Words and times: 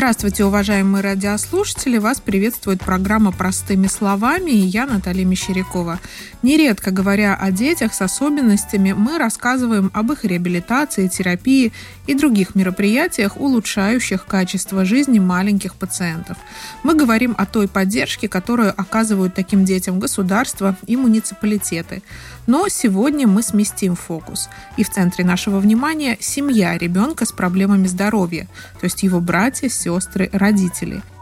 Здравствуйте, 0.00 0.46
уважаемые 0.46 1.02
радиослушатели! 1.02 1.98
Вас 1.98 2.20
приветствует 2.20 2.80
программа 2.80 3.32
«Простыми 3.32 3.86
словами» 3.86 4.50
и 4.50 4.56
я, 4.56 4.86
Наталья 4.86 5.26
Мещерякова. 5.26 6.00
Нередко 6.42 6.90
говоря 6.90 7.34
о 7.34 7.50
детях 7.50 7.92
с 7.92 8.00
особенностями, 8.00 8.92
мы 8.92 9.18
рассказываем 9.18 9.90
об 9.92 10.10
их 10.10 10.24
реабилитации, 10.24 11.06
терапии 11.08 11.74
и 12.06 12.14
других 12.14 12.54
мероприятиях, 12.54 13.36
улучшающих 13.36 14.24
качество 14.24 14.86
жизни 14.86 15.18
маленьких 15.18 15.74
пациентов. 15.74 16.38
Мы 16.82 16.94
говорим 16.94 17.34
о 17.36 17.44
той 17.44 17.68
поддержке, 17.68 18.26
которую 18.26 18.70
оказывают 18.70 19.34
таким 19.34 19.66
детям 19.66 20.00
государство 20.00 20.78
и 20.86 20.96
муниципалитеты. 20.96 22.02
Но 22.46 22.68
сегодня 22.68 23.28
мы 23.28 23.42
сместим 23.42 23.96
фокус. 23.96 24.48
И 24.78 24.82
в 24.82 24.88
центре 24.88 25.26
нашего 25.26 25.60
внимания 25.60 26.16
семья 26.20 26.78
ребенка 26.78 27.26
с 27.26 27.32
проблемами 27.32 27.86
здоровья, 27.86 28.48
то 28.80 28.84
есть 28.84 29.02
его 29.02 29.20
братья, 29.20 29.68
сестры, 29.68 29.89
родители– 30.32 31.02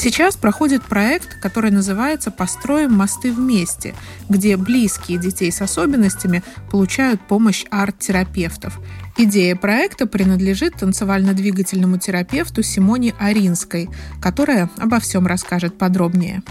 Сейчас 0.00 0.36
проходит 0.36 0.84
проект, 0.84 1.40
который 1.42 1.72
называется 1.72 2.30
«Построим 2.30 2.92
мосты 2.92 3.32
вместе», 3.32 3.94
где 4.28 4.56
близкие 4.56 5.18
детей 5.18 5.50
с 5.50 5.60
особенностями 5.60 6.42
получают 6.70 7.20
помощь 7.20 7.64
арт-терапевтов. 7.72 8.78
Идея 9.18 9.56
проекта 9.56 10.06
принадлежит 10.06 10.74
танцевально-двигательному 10.80 11.98
терапевту 11.98 12.62
Симоне 12.62 13.12
Аринской, 13.18 13.88
которая 14.22 14.70
обо 14.78 15.00
всем 15.00 15.26
расскажет 15.26 15.76
подробнее. 15.76 16.42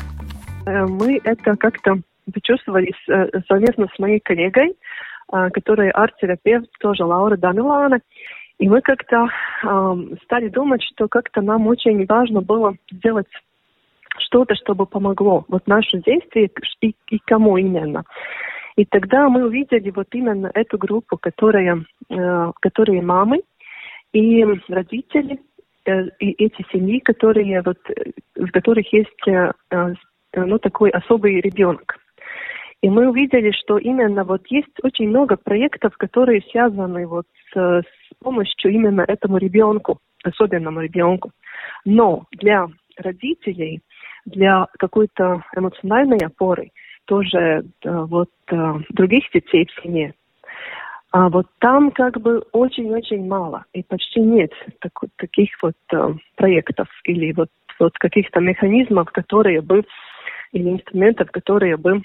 Э, 0.65 0.85
мы 0.85 1.21
это 1.23 1.55
как-то 1.55 2.01
почувствовали 2.33 2.93
э, 3.07 3.41
совместно 3.47 3.87
с 3.95 3.97
моей 3.97 4.19
коллегой, 4.19 4.75
э, 5.31 5.49
которая 5.51 5.91
арт-терапевт, 5.91 6.69
тоже 6.79 7.03
Лаура 7.05 7.37
Данилана. 7.37 7.99
И 8.59 8.67
мы 8.67 8.81
как-то 8.81 9.27
стали 10.23 10.47
думать, 10.47 10.81
что 10.81 11.07
как-то 11.07 11.41
нам 11.41 11.67
очень 11.67 12.03
важно 12.07 12.41
было 12.41 12.73
сделать 12.91 13.27
что-то, 14.19 14.55
чтобы 14.55 14.85
помогло. 14.85 15.45
Вот 15.47 15.67
наше 15.67 15.99
действие 15.99 16.49
и, 16.81 16.95
и 17.09 17.19
кому 17.19 17.57
именно. 17.57 18.03
И 18.75 18.85
тогда 18.85 19.27
мы 19.27 19.45
увидели 19.45 19.89
вот 19.89 20.07
именно 20.11 20.51
эту 20.53 20.77
группу, 20.77 21.17
которая, 21.17 21.83
э, 22.09 22.51
которые 22.61 23.01
мамы 23.01 23.41
и 24.13 24.45
родители, 24.69 25.39
э, 25.85 26.09
и 26.19 26.43
эти 26.43 26.63
семьи, 26.71 26.99
которые 26.99 27.63
вот, 27.63 27.79
в 28.35 28.51
которых 28.51 28.91
есть 28.93 29.27
э, 29.27 29.51
ну, 30.35 30.59
такой 30.59 30.91
особый 30.91 31.41
ребенок. 31.41 31.97
И 32.81 32.89
мы 32.89 33.09
увидели, 33.09 33.51
что 33.51 33.77
именно 33.77 34.23
вот 34.23 34.45
есть 34.49 34.83
очень 34.83 35.09
много 35.09 35.35
проектов, 35.35 35.97
которые 35.97 36.41
связаны 36.51 37.07
вот 37.07 37.25
с, 37.51 37.57
с 37.57 38.23
помощью 38.23 38.71
именно 38.71 39.01
этому 39.01 39.37
ребенку, 39.37 39.99
особенному 40.23 40.81
ребенку. 40.81 41.31
Но 41.85 42.25
для 42.33 42.67
родителей, 42.97 43.81
для 44.25 44.67
какой-то 44.77 45.43
эмоциональной 45.55 46.19
опоры, 46.19 46.71
тоже 47.05 47.65
да, 47.81 48.03
вот 48.03 48.29
а, 48.51 48.79
других 48.89 49.23
детей 49.33 49.65
в 49.65 49.81
семье, 49.81 50.13
а 51.11 51.29
вот 51.29 51.47
там 51.59 51.91
как 51.91 52.19
бы 52.19 52.43
очень-очень 52.51 53.25
мало 53.25 53.65
и 53.73 53.81
почти 53.81 54.19
нет 54.19 54.51
так, 54.79 54.91
таких 55.15 55.49
вот 55.63 55.75
а, 55.93 56.13
проектов 56.35 56.89
или 57.05 57.31
вот, 57.31 57.49
вот 57.79 57.97
каких-то 57.97 58.39
механизмов, 58.39 59.09
которые 59.11 59.61
бы, 59.61 59.83
или 60.51 60.69
инструментов, 60.69 61.31
которые 61.31 61.77
бы 61.77 62.01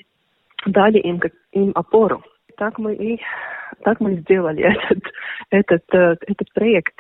дали 0.67 0.99
им, 0.99 1.21
им 1.53 1.73
опору. 1.75 2.23
Так 2.57 2.79
мы 2.79 2.95
и 2.95 3.21
так 3.85 4.01
мы 4.01 4.15
сделали 4.17 4.63
этот, 4.91 5.05
этот, 5.51 5.95
э, 5.95 6.17
этот 6.27 6.53
проект. 6.55 6.95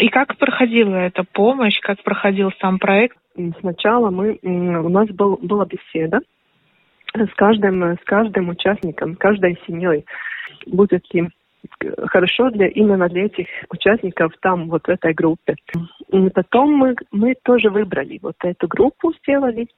И 0.00 0.08
как 0.08 0.36
проходила 0.38 0.96
эта 0.96 1.24
помощь, 1.24 1.78
как 1.80 2.02
проходил 2.02 2.50
сам 2.60 2.78
проект? 2.78 3.16
Сначала 3.60 4.10
мы, 4.10 4.38
у 4.42 4.88
нас 4.88 5.08
был, 5.08 5.38
была 5.40 5.66
беседа 5.66 6.20
с 7.14 7.34
каждым, 7.36 7.96
с 7.96 8.04
каждым 8.04 8.48
участником, 8.48 9.14
каждой 9.14 9.58
семьей. 9.66 10.04
Будет 10.66 11.04
ли 11.14 11.28
хорошо 12.08 12.50
для 12.50 12.66
именно 12.66 13.08
для 13.08 13.26
этих 13.26 13.46
участников 13.70 14.32
там, 14.40 14.68
вот 14.68 14.86
в 14.86 14.88
этой 14.88 15.14
группе. 15.14 15.54
И 16.08 16.28
потом 16.30 16.74
мы, 16.74 16.96
мы 17.12 17.34
тоже 17.44 17.70
выбрали 17.70 18.18
вот 18.20 18.36
эту 18.42 18.66
группу, 18.66 19.12
сделали, 19.22 19.68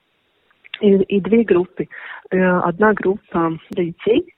и, 0.81 0.95
и 0.95 1.21
две 1.21 1.45
группы. 1.45 1.89
Э, 2.31 2.59
одна 2.61 2.93
группа 2.93 3.59
для 3.71 3.85
детей, 3.85 4.35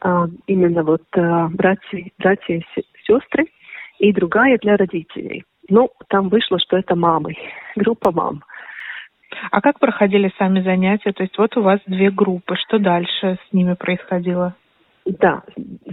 а, 0.00 0.26
именно 0.46 0.82
вот 0.82 1.02
э, 1.14 1.48
братья, 1.48 2.04
братья 2.18 2.54
и 2.54 2.82
сестры, 3.06 3.46
и 3.98 4.12
другая 4.12 4.58
для 4.58 4.76
родителей. 4.76 5.44
Ну, 5.68 5.90
там 6.08 6.28
вышло, 6.28 6.58
что 6.58 6.76
это 6.76 6.94
мамы, 6.94 7.34
группа 7.76 8.12
мам. 8.12 8.42
А 9.50 9.60
как 9.60 9.78
проходили 9.78 10.32
сами 10.38 10.60
занятия? 10.62 11.12
То 11.12 11.22
есть 11.22 11.36
вот 11.38 11.56
у 11.56 11.62
вас 11.62 11.80
две 11.86 12.10
группы. 12.10 12.56
Что 12.56 12.78
дальше 12.78 13.38
с 13.48 13.52
ними 13.52 13.74
происходило? 13.74 14.54
Да, 15.04 15.42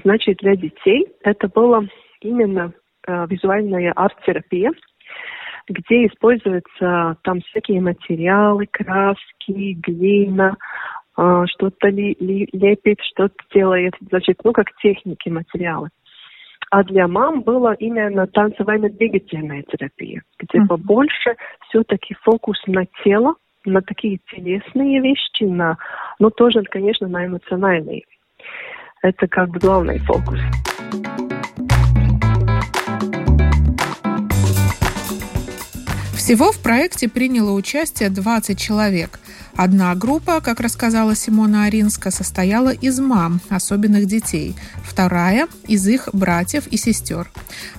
значит, 0.03 0.37
для 0.37 0.55
детей 0.55 1.07
это 1.23 1.47
было 1.47 1.87
именно 2.21 2.73
э, 3.07 3.25
визуальная 3.29 3.91
арт-терапия, 3.95 4.71
где 5.67 6.07
используются 6.07 7.17
там 7.23 7.41
всякие 7.41 7.81
материалы, 7.81 8.67
краски, 8.69 9.73
глина, 9.81 10.57
э, 11.17 11.43
что-то 11.47 11.89
ли, 11.89 12.15
ли, 12.19 12.47
лепит, 12.51 12.99
что-то 13.01 13.35
делает, 13.53 13.93
значит, 14.09 14.39
ну, 14.43 14.51
как 14.51 14.75
техники, 14.81 15.29
материалы. 15.29 15.89
А 16.71 16.83
для 16.83 17.07
мам 17.07 17.41
была 17.41 17.75
именно 17.75 18.25
танцевально-двигательная 18.27 19.63
терапия, 19.63 20.23
где 20.39 20.57
mm-hmm. 20.57 20.67
побольше 20.67 21.35
все-таки 21.69 22.15
фокус 22.23 22.57
на 22.65 22.85
тело, 23.03 23.35
на 23.65 23.81
такие 23.81 24.19
телесные 24.31 24.99
вещи, 24.99 25.43
на, 25.43 25.77
но 26.19 26.29
тоже, 26.29 26.63
конечно, 26.63 27.07
на 27.07 27.25
эмоциональные. 27.25 28.03
Это 29.01 29.27
как 29.27 29.49
бы 29.49 29.59
главный 29.59 29.99
фокус. 29.99 30.39
Всего 36.23 36.53
в 36.53 36.59
проекте 36.59 37.09
приняло 37.09 37.51
участие 37.51 38.09
20 38.09 38.57
человек. 38.57 39.19
Одна 39.57 39.93
группа, 39.93 40.39
как 40.39 40.61
рассказала 40.61 41.17
Симона 41.17 41.65
Аринска, 41.65 42.11
состояла 42.11 42.69
из 42.69 42.97
мам 43.01 43.41
особенных 43.49 44.05
детей, 44.05 44.55
вторая– 44.85 45.49
из 45.67 45.85
их 45.85 46.07
братьев 46.13 46.65
и 46.67 46.77
сестер. 46.77 47.29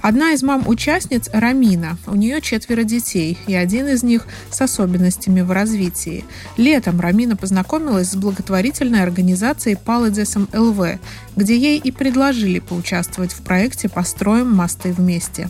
Одна 0.03 0.33
из 0.33 0.43
мам-участниц– 0.43 1.31
Рамина, 1.33 1.97
у 2.07 2.17
нее 2.17 2.43
четверо 2.43 2.85
детей, 2.85 3.39
и 3.47 3.55
один 3.55 3.87
из 3.87 4.03
них 4.03 4.27
с 4.51 4.61
особенностями 4.61 5.41
в 5.41 5.51
развитии. 5.51 6.27
Летом 6.59 7.01
Рамина 7.01 7.37
познакомилась 7.37 8.11
с 8.11 8.15
благотворительной 8.15 9.03
организацией 9.03 9.77
Паладесом 9.77 10.51
ЛВ, 10.53 10.99
где 11.35 11.57
ей 11.57 11.79
и 11.79 11.91
предложили 11.91 12.59
поучаствовать 12.59 13.33
в 13.33 13.41
проекте 13.41 13.89
«Построим 13.89 14.55
мосты 14.55 14.93
вместе». 14.93 15.49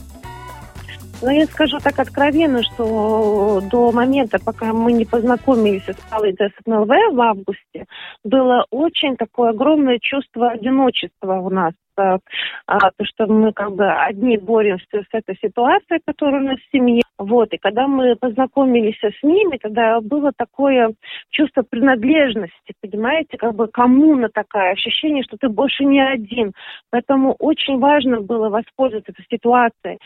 Но 1.24 1.30
я 1.30 1.46
скажу 1.46 1.78
так 1.78 1.98
откровенно, 1.98 2.62
что 2.62 3.62
до 3.70 3.92
момента, 3.92 4.38
пока 4.44 4.74
мы 4.74 4.92
не 4.92 5.06
познакомились 5.06 5.84
с 5.84 6.12
Аллой 6.12 6.34
ДСНЛВ 6.34 6.88
в 6.88 7.20
августе, 7.20 7.86
было 8.24 8.66
очень 8.70 9.16
такое 9.16 9.50
огромное 9.50 9.98
чувство 10.02 10.50
одиночества 10.50 11.40
у 11.40 11.48
нас. 11.48 11.72
А, 11.96 12.18
то, 12.66 13.04
что 13.04 13.26
мы 13.26 13.52
как 13.52 13.72
бы 13.72 13.88
одни 13.88 14.36
боремся 14.36 14.84
с 14.92 15.06
этой 15.12 15.38
ситуацией, 15.40 16.00
которая 16.04 16.42
у 16.42 16.44
нас 16.44 16.58
в 16.58 16.72
семье. 16.72 17.02
Вот, 17.16 17.52
и 17.52 17.58
когда 17.58 17.86
мы 17.86 18.16
познакомились 18.16 18.98
с 18.98 19.22
ними, 19.22 19.58
тогда 19.58 20.00
было 20.00 20.32
такое 20.36 20.94
чувство 21.30 21.62
принадлежности, 21.62 22.74
понимаете, 22.80 23.36
как 23.36 23.54
бы 23.54 23.68
коммуна 23.68 24.28
такая, 24.28 24.72
ощущение, 24.72 25.22
что 25.22 25.36
ты 25.36 25.48
больше 25.48 25.84
не 25.84 26.00
один. 26.00 26.52
Поэтому 26.90 27.36
очень 27.38 27.78
важно 27.78 28.20
было 28.20 28.48
воспользоваться 28.48 29.12
этой 29.12 29.24
ситуацией. 29.30 29.98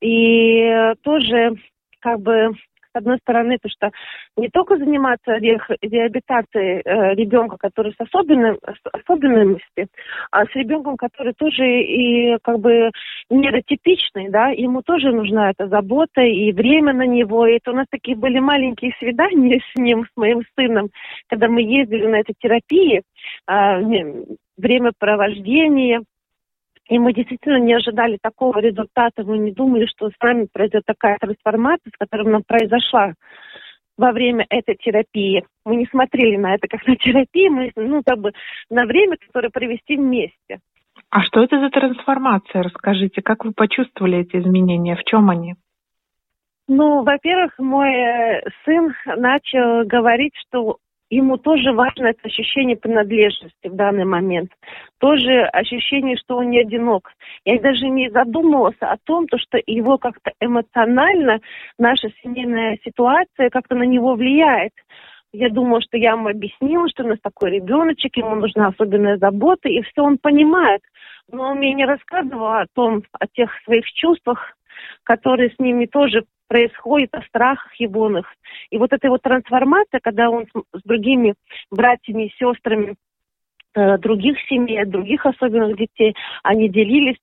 И 0.00 0.92
тоже 1.02 1.56
как 2.00 2.20
бы 2.20 2.52
с 2.94 2.98
одной 2.98 3.18
стороны, 3.18 3.58
то, 3.60 3.68
что 3.68 3.90
не 4.36 4.48
только 4.48 4.76
заниматься 4.76 5.36
реабилитацией 5.36 6.80
э, 6.84 7.14
ребенка, 7.14 7.56
который 7.58 7.92
с, 7.92 8.00
особенным, 8.00 8.56
с 8.62 9.02
особенностями, 9.02 9.88
а 10.30 10.44
с 10.44 10.54
ребенком, 10.54 10.96
который 10.96 11.32
тоже 11.34 11.64
и 11.82 12.38
как 12.42 12.60
бы 12.60 12.90
нейротипичный, 13.30 14.28
да, 14.28 14.50
ему 14.50 14.82
тоже 14.82 15.10
нужна 15.10 15.50
эта 15.50 15.66
забота 15.66 16.20
и 16.20 16.52
время 16.52 16.92
на 16.92 17.06
него. 17.06 17.46
И 17.46 17.56
это 17.56 17.72
у 17.72 17.74
нас 17.74 17.86
такие 17.90 18.16
были 18.16 18.38
маленькие 18.38 18.94
свидания 19.00 19.60
с 19.72 19.78
ним, 19.78 20.04
с 20.04 20.16
моим 20.16 20.42
сыном, 20.56 20.90
когда 21.28 21.48
мы 21.48 21.62
ездили 21.62 22.06
на 22.06 22.20
эти 22.20 22.32
терапии, 22.38 23.02
э, 23.48 24.24
времяпровождение, 24.56 26.02
и 26.88 26.98
мы 26.98 27.12
действительно 27.12 27.58
не 27.58 27.74
ожидали 27.74 28.18
такого 28.20 28.58
результата. 28.58 29.24
Мы 29.24 29.38
не 29.38 29.52
думали, 29.52 29.86
что 29.86 30.10
с 30.10 30.14
нами 30.22 30.46
произойдет 30.52 30.84
такая 30.86 31.16
трансформация, 31.18 31.90
с 31.94 31.98
которой 31.98 32.30
нам 32.30 32.42
произошла 32.46 33.14
во 33.96 34.12
время 34.12 34.44
этой 34.50 34.74
терапии. 34.74 35.44
Мы 35.64 35.76
не 35.76 35.86
смотрели 35.86 36.36
на 36.36 36.54
это 36.54 36.66
как 36.68 36.86
на 36.86 36.96
терапию, 36.96 37.52
мы, 37.52 37.72
ну, 37.76 38.02
как 38.04 38.18
бы 38.18 38.32
на 38.70 38.84
время, 38.86 39.16
которое 39.16 39.50
провести 39.50 39.96
вместе. 39.96 40.60
А 41.10 41.22
что 41.22 41.42
это 41.42 41.60
за 41.60 41.70
трансформация? 41.70 42.62
Расскажите, 42.62 43.22
как 43.22 43.44
вы 43.44 43.52
почувствовали 43.52 44.18
эти 44.18 44.36
изменения? 44.36 44.96
В 44.96 45.04
чем 45.04 45.30
они? 45.30 45.54
Ну, 46.66 47.02
во-первых, 47.02 47.52
мой 47.58 47.92
э, 47.92 48.42
сын 48.64 48.94
начал 49.16 49.84
говорить, 49.86 50.32
что 50.46 50.78
ему 51.14 51.36
тоже 51.36 51.72
важно 51.72 52.08
это 52.08 52.20
ощущение 52.24 52.76
принадлежности 52.76 53.68
в 53.68 53.74
данный 53.74 54.04
момент. 54.04 54.50
Тоже 54.98 55.42
ощущение, 55.42 56.16
что 56.16 56.36
он 56.36 56.50
не 56.50 56.60
одинок. 56.60 57.12
Я 57.44 57.60
даже 57.60 57.88
не 57.88 58.10
задумывался 58.10 58.90
о 58.90 58.96
том, 59.04 59.26
то, 59.26 59.38
что 59.38 59.58
его 59.66 59.98
как-то 59.98 60.32
эмоционально 60.40 61.40
наша 61.78 62.08
семейная 62.22 62.78
ситуация 62.84 63.50
как-то 63.50 63.74
на 63.74 63.84
него 63.84 64.14
влияет. 64.14 64.72
Я 65.32 65.50
думала, 65.50 65.80
что 65.82 65.96
я 65.96 66.12
ему 66.12 66.28
объяснила, 66.28 66.88
что 66.88 67.04
у 67.04 67.08
нас 67.08 67.18
такой 67.20 67.50
ребеночек, 67.50 68.16
ему 68.16 68.36
нужна 68.36 68.68
особенная 68.68 69.18
забота, 69.18 69.68
и 69.68 69.82
все 69.82 70.02
он 70.02 70.18
понимает. 70.18 70.80
Но 71.30 71.50
он 71.50 71.58
мне 71.58 71.74
не 71.74 71.84
рассказывал 71.84 72.52
о 72.52 72.66
том, 72.74 73.02
о 73.18 73.26
тех 73.26 73.50
своих 73.64 73.84
чувствах, 73.86 74.56
которые 75.02 75.50
с 75.50 75.58
ними 75.58 75.86
тоже 75.86 76.24
происходит 76.48 77.14
о 77.14 77.22
страхах 77.22 77.74
ебоных. 77.76 78.26
И 78.70 78.78
вот 78.78 78.92
эта 78.92 79.08
вот 79.08 79.22
трансформация, 79.22 80.00
когда 80.02 80.30
он 80.30 80.46
с, 80.46 80.82
другими 80.84 81.34
братьями 81.70 82.26
и 82.26 82.34
сестрами 82.38 82.94
э, 83.74 83.98
других 83.98 84.36
семей, 84.48 84.84
других 84.84 85.24
особенных 85.26 85.76
детей, 85.76 86.14
они 86.42 86.68
делились, 86.68 87.18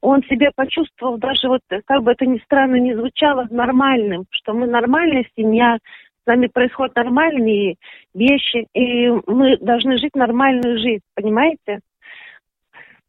он 0.00 0.22
себя 0.24 0.50
почувствовал 0.54 1.18
даже 1.18 1.48
вот, 1.48 1.60
как 1.86 2.02
бы 2.02 2.12
это 2.12 2.26
ни 2.26 2.38
странно 2.38 2.76
ни 2.76 2.92
звучало, 2.94 3.46
нормальным, 3.50 4.24
что 4.30 4.52
мы 4.52 4.66
нормальная 4.66 5.26
семья, 5.36 5.78
с 6.22 6.26
нами 6.26 6.46
происходят 6.46 6.94
нормальные 6.94 7.76
вещи, 8.14 8.66
и 8.74 9.08
мы 9.26 9.56
должны 9.58 9.98
жить 9.98 10.14
нормальную 10.14 10.78
жизнь, 10.78 11.02
понимаете? 11.14 11.80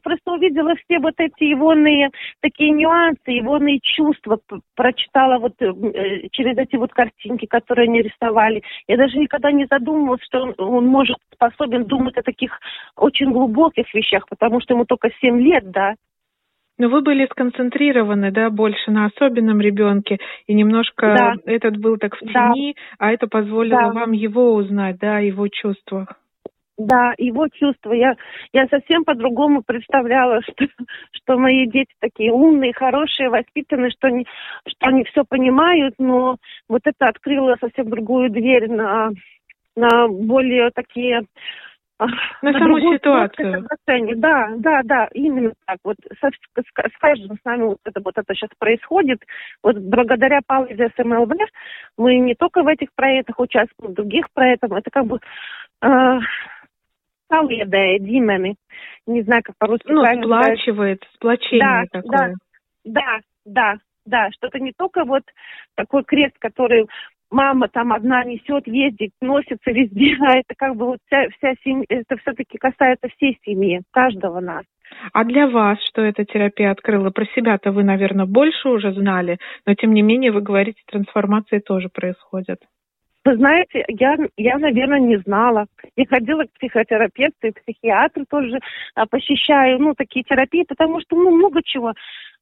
Просто 0.03 0.33
увидела 0.33 0.75
все 0.75 0.99
вот 0.99 1.15
эти 1.17 1.45
егоные 1.45 2.09
такие 2.41 2.71
нюансы, 2.71 3.31
егоные 3.31 3.79
чувства, 3.81 4.39
прочитала 4.75 5.39
вот 5.39 5.53
э, 5.59 5.65
э, 5.65 6.27
через 6.31 6.57
эти 6.57 6.75
вот 6.75 6.93
картинки, 6.93 7.45
которые 7.45 7.87
они 7.87 8.01
рисовали. 8.01 8.61
Я 8.87 8.97
даже 8.97 9.17
никогда 9.17 9.51
не 9.51 9.65
задумывалась, 9.65 10.23
что 10.23 10.41
он, 10.41 10.53
он 10.57 10.87
может 10.87 11.17
способен 11.33 11.85
думать 11.85 12.17
о 12.17 12.23
таких 12.23 12.59
очень 12.95 13.31
глубоких 13.31 13.91
вещах, 13.93 14.27
потому 14.29 14.61
что 14.61 14.73
ему 14.73 14.85
только 14.85 15.09
7 15.21 15.39
лет, 15.41 15.71
да. 15.71 15.95
Но 16.79 16.89
вы 16.89 17.01
были 17.01 17.27
сконцентрированы, 17.27 18.31
да, 18.31 18.49
больше 18.49 18.89
на 18.89 19.05
особенном 19.05 19.61
ребенке, 19.61 20.17
и 20.47 20.53
немножко 20.53 21.15
да. 21.15 21.33
этот 21.45 21.77
был 21.77 21.97
так 21.97 22.15
в 22.15 22.19
тени, 22.19 22.73
да. 22.73 22.81
а 22.97 23.11
это 23.11 23.27
позволило 23.27 23.79
да. 23.79 23.91
вам 23.91 24.11
его 24.11 24.55
узнать, 24.55 24.97
да, 24.99 25.17
о 25.17 25.21
его 25.21 25.47
чувствах. 25.47 26.17
Да, 26.77 27.13
его 27.17 27.47
чувства. 27.49 27.93
Я, 27.93 28.15
я 28.51 28.67
совсем 28.67 29.03
по-другому 29.03 29.61
представляла, 29.61 30.41
что, 30.49 30.65
что 31.11 31.37
мои 31.37 31.67
дети 31.67 31.93
такие 31.99 32.31
умные, 32.31 32.73
хорошие, 32.73 33.29
воспитанные, 33.29 33.91
что 33.91 34.07
они, 34.07 34.25
что 34.67 34.87
они 34.87 35.03
все 35.03 35.23
понимают, 35.23 35.95
но 35.99 36.37
вот 36.67 36.81
это 36.85 37.07
открыло 37.07 37.55
совсем 37.59 37.89
другую 37.89 38.31
дверь 38.31 38.71
на, 38.71 39.11
на 39.75 40.07
более 40.07 40.71
такие 40.71 41.25
на, 41.99 42.51
на 42.51 42.59
саму 42.59 42.79
ситуацию. 42.93 43.67
Да, 44.15 44.49
да, 44.57 44.81
да, 44.83 45.07
именно 45.13 45.53
так. 45.65 45.77
Вот 45.83 45.97
со, 46.19 46.29
с, 46.29 46.63
с 46.65 46.97
каждым 46.99 47.37
с 47.37 47.45
нами 47.45 47.63
вот 47.63 47.77
это 47.85 48.01
вот 48.03 48.17
это 48.17 48.33
сейчас 48.33 48.49
происходит. 48.57 49.19
Вот 49.61 49.77
благодаря 49.77 50.39
паузе 50.45 50.91
СМЛВ 50.97 51.31
мы 51.97 52.17
не 52.17 52.35
только 52.35 52.63
в 52.63 52.67
этих 52.67 52.89
проектах 52.95 53.39
участвуем, 53.39 53.91
в 53.91 53.95
других 53.95 54.25
проектах. 54.33 54.71
Это 54.71 54.89
как 54.91 55.05
бы 55.05 55.19
э, 55.81 56.19
Саледая 57.33 57.97
ģimeni. 57.99 58.55
Не 59.07 59.23
знаю, 59.23 59.41
как 59.43 59.57
по-русски 59.57 59.91
Ну, 59.91 60.03
сплачивает, 60.03 61.03
сплочение 61.15 61.87
да, 61.91 62.01
такое. 62.01 62.35
Да, 62.85 62.91
да, 62.93 63.19
да, 63.45 63.77
да, 64.05 64.31
что-то 64.31 64.59
не 64.59 64.71
только 64.77 65.03
вот 65.03 65.23
такой 65.75 66.03
крест, 66.03 66.35
который 66.39 66.87
мама 67.31 67.67
там 67.67 67.91
одна 67.91 68.23
несет, 68.23 68.67
ездит, 68.67 69.11
носится 69.21 69.71
везде, 69.71 70.15
а 70.21 70.37
это 70.37 70.53
как 70.55 70.75
бы 70.75 70.85
вот 70.85 70.99
вся, 71.07 71.27
вся 71.37 71.53
семья, 71.63 71.85
это 71.89 72.17
все-таки 72.17 72.57
касается 72.57 73.07
всей 73.15 73.37
семьи, 73.43 73.81
каждого 73.91 74.39
нас. 74.39 74.63
А 75.11 75.23
для 75.23 75.47
вас, 75.47 75.79
что 75.89 76.01
эта 76.01 76.23
терапия 76.23 76.69
открыла? 76.69 77.09
Про 77.09 77.25
себя-то 77.25 77.71
вы, 77.71 77.83
наверное, 77.83 78.25
больше 78.25 78.69
уже 78.69 78.93
знали, 78.93 79.39
но 79.65 79.73
тем 79.73 79.93
не 79.93 80.03
менее 80.03 80.31
вы 80.31 80.41
говорите, 80.41 80.79
трансформации 80.85 81.59
тоже 81.59 81.89
происходят. 81.89 82.59
Вы 83.25 83.37
знаете, 83.37 83.85
я, 83.87 84.17
я, 84.35 84.57
наверное, 84.57 84.99
не 84.99 85.17
знала. 85.17 85.67
Я 85.95 86.05
ходила 86.05 86.43
к 86.43 86.51
психотерапевту 86.59 87.47
и 87.47 87.51
психиатру 87.51 88.25
тоже 88.29 88.59
а, 88.95 89.05
посещаю, 89.05 89.79
ну, 89.79 89.93
такие 89.95 90.23
терапии, 90.23 90.65
потому 90.67 90.99
что, 90.99 91.15
ну, 91.15 91.31
много 91.31 91.61
чего 91.63 91.93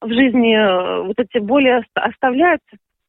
в 0.02 0.08
жизни 0.08 0.56
э, 0.56 1.04
вот 1.04 1.20
эти 1.20 1.38
боли 1.38 1.84
оставляют 1.94 2.62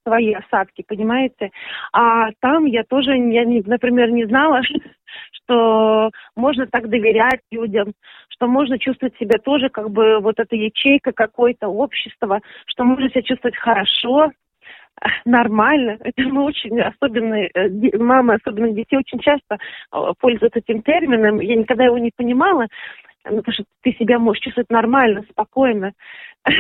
свои 0.07 0.35
осадки, 0.35 0.85
понимаете? 0.87 1.51
А 1.93 2.31
там 2.41 2.67
я 2.67 2.85
тоже, 2.85 3.17
я, 3.17 3.45
например, 3.45 4.11
не 4.11 4.27
знала, 4.27 4.61
что 5.33 6.11
можно 6.37 6.67
так 6.67 6.89
доверять 6.91 7.41
людям, 7.51 7.93
что 8.29 8.49
можно 8.49 8.79
чувствовать 8.79 9.17
себя 9.17 9.39
тоже 9.39 9.71
как 9.71 9.91
бы 9.91 10.19
вот 10.21 10.39
эта 10.39 10.57
ячейка 10.57 11.13
какой-то 11.13 11.69
общества, 11.69 12.41
что 12.67 12.85
можно 12.85 13.09
себя 13.09 13.23
чувствовать 13.23 13.57
хорошо, 13.57 14.33
нормально. 15.25 15.99
Это 16.05 16.23
мы 16.23 16.45
очень 16.45 16.81
особенные, 16.81 17.51
э, 17.55 17.99
мамы 17.99 18.35
особенных 18.35 18.75
детей 18.75 18.97
очень 18.97 19.19
часто 19.19 19.59
э, 19.93 20.13
пользуются 20.19 20.61
этим 20.61 20.83
термином. 20.83 21.41
Я 21.41 21.57
никогда 21.57 21.85
его 21.85 21.99
не 21.99 22.11
понимала, 22.15 22.67
ну, 23.25 23.37
потому 23.39 23.55
что 23.55 23.65
ты 23.83 23.93
себя 23.93 24.19
можешь 24.19 24.43
чувствовать 24.43 24.71
нормально, 24.71 25.25
спокойно. 25.31 25.93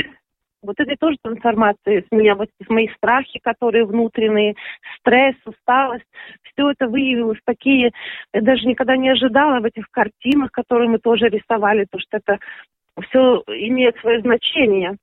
Вот 0.65 0.79
это 0.79 0.95
тоже 0.95 1.17
трансформация 1.21 2.03
с 2.03 2.13
меня, 2.13 2.37
вот 2.37 2.49
мои 2.69 2.87
страхи, 2.97 3.41
которые 3.43 3.85
внутренние, 3.85 4.55
стресс, 5.01 5.35
усталость. 5.45 6.07
Все 6.45 6.71
это 6.71 6.87
выявилось 6.87 7.41
такие, 7.45 7.91
я 8.33 8.41
даже 8.43 8.69
никогда 8.69 8.97
не 8.97 9.09
ожидала 9.09 9.59
в 9.59 9.65
этих 9.65 9.91
картинах, 9.91 10.53
которые 10.53 10.89
мы 10.89 10.99
тоже 10.99 11.27
рисовали, 11.27 11.87
потому 11.91 12.03
что 12.03 12.17
это 12.19 12.39
все 13.09 13.43
имеет 13.49 13.97
свое 13.99 14.21
значение. 14.21 14.99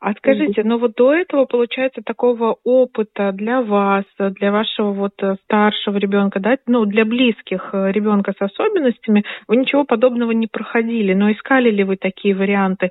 А 0.00 0.14
скажите, 0.14 0.62
ну 0.64 0.78
вот 0.78 0.94
до 0.94 1.14
этого, 1.14 1.44
получается, 1.44 2.00
такого 2.02 2.56
опыта 2.64 3.32
для 3.32 3.60
вас, 3.60 4.04
для 4.18 4.52
вашего 4.52 4.92
вот 4.92 5.12
э, 5.22 5.36
старшего 5.44 5.98
ребенка, 5.98 6.40
да, 6.40 6.56
ну, 6.66 6.86
для 6.86 7.04
близких 7.04 7.70
э, 7.72 7.92
ребенка 7.92 8.32
с 8.32 8.40
особенностями, 8.40 9.24
вы 9.48 9.56
ничего 9.56 9.84
подобного 9.84 10.30
не 10.32 10.46
проходили, 10.46 11.12
но 11.12 11.30
искали 11.30 11.70
ли 11.70 11.84
вы 11.84 11.96
такие 11.96 12.34
варианты? 12.34 12.90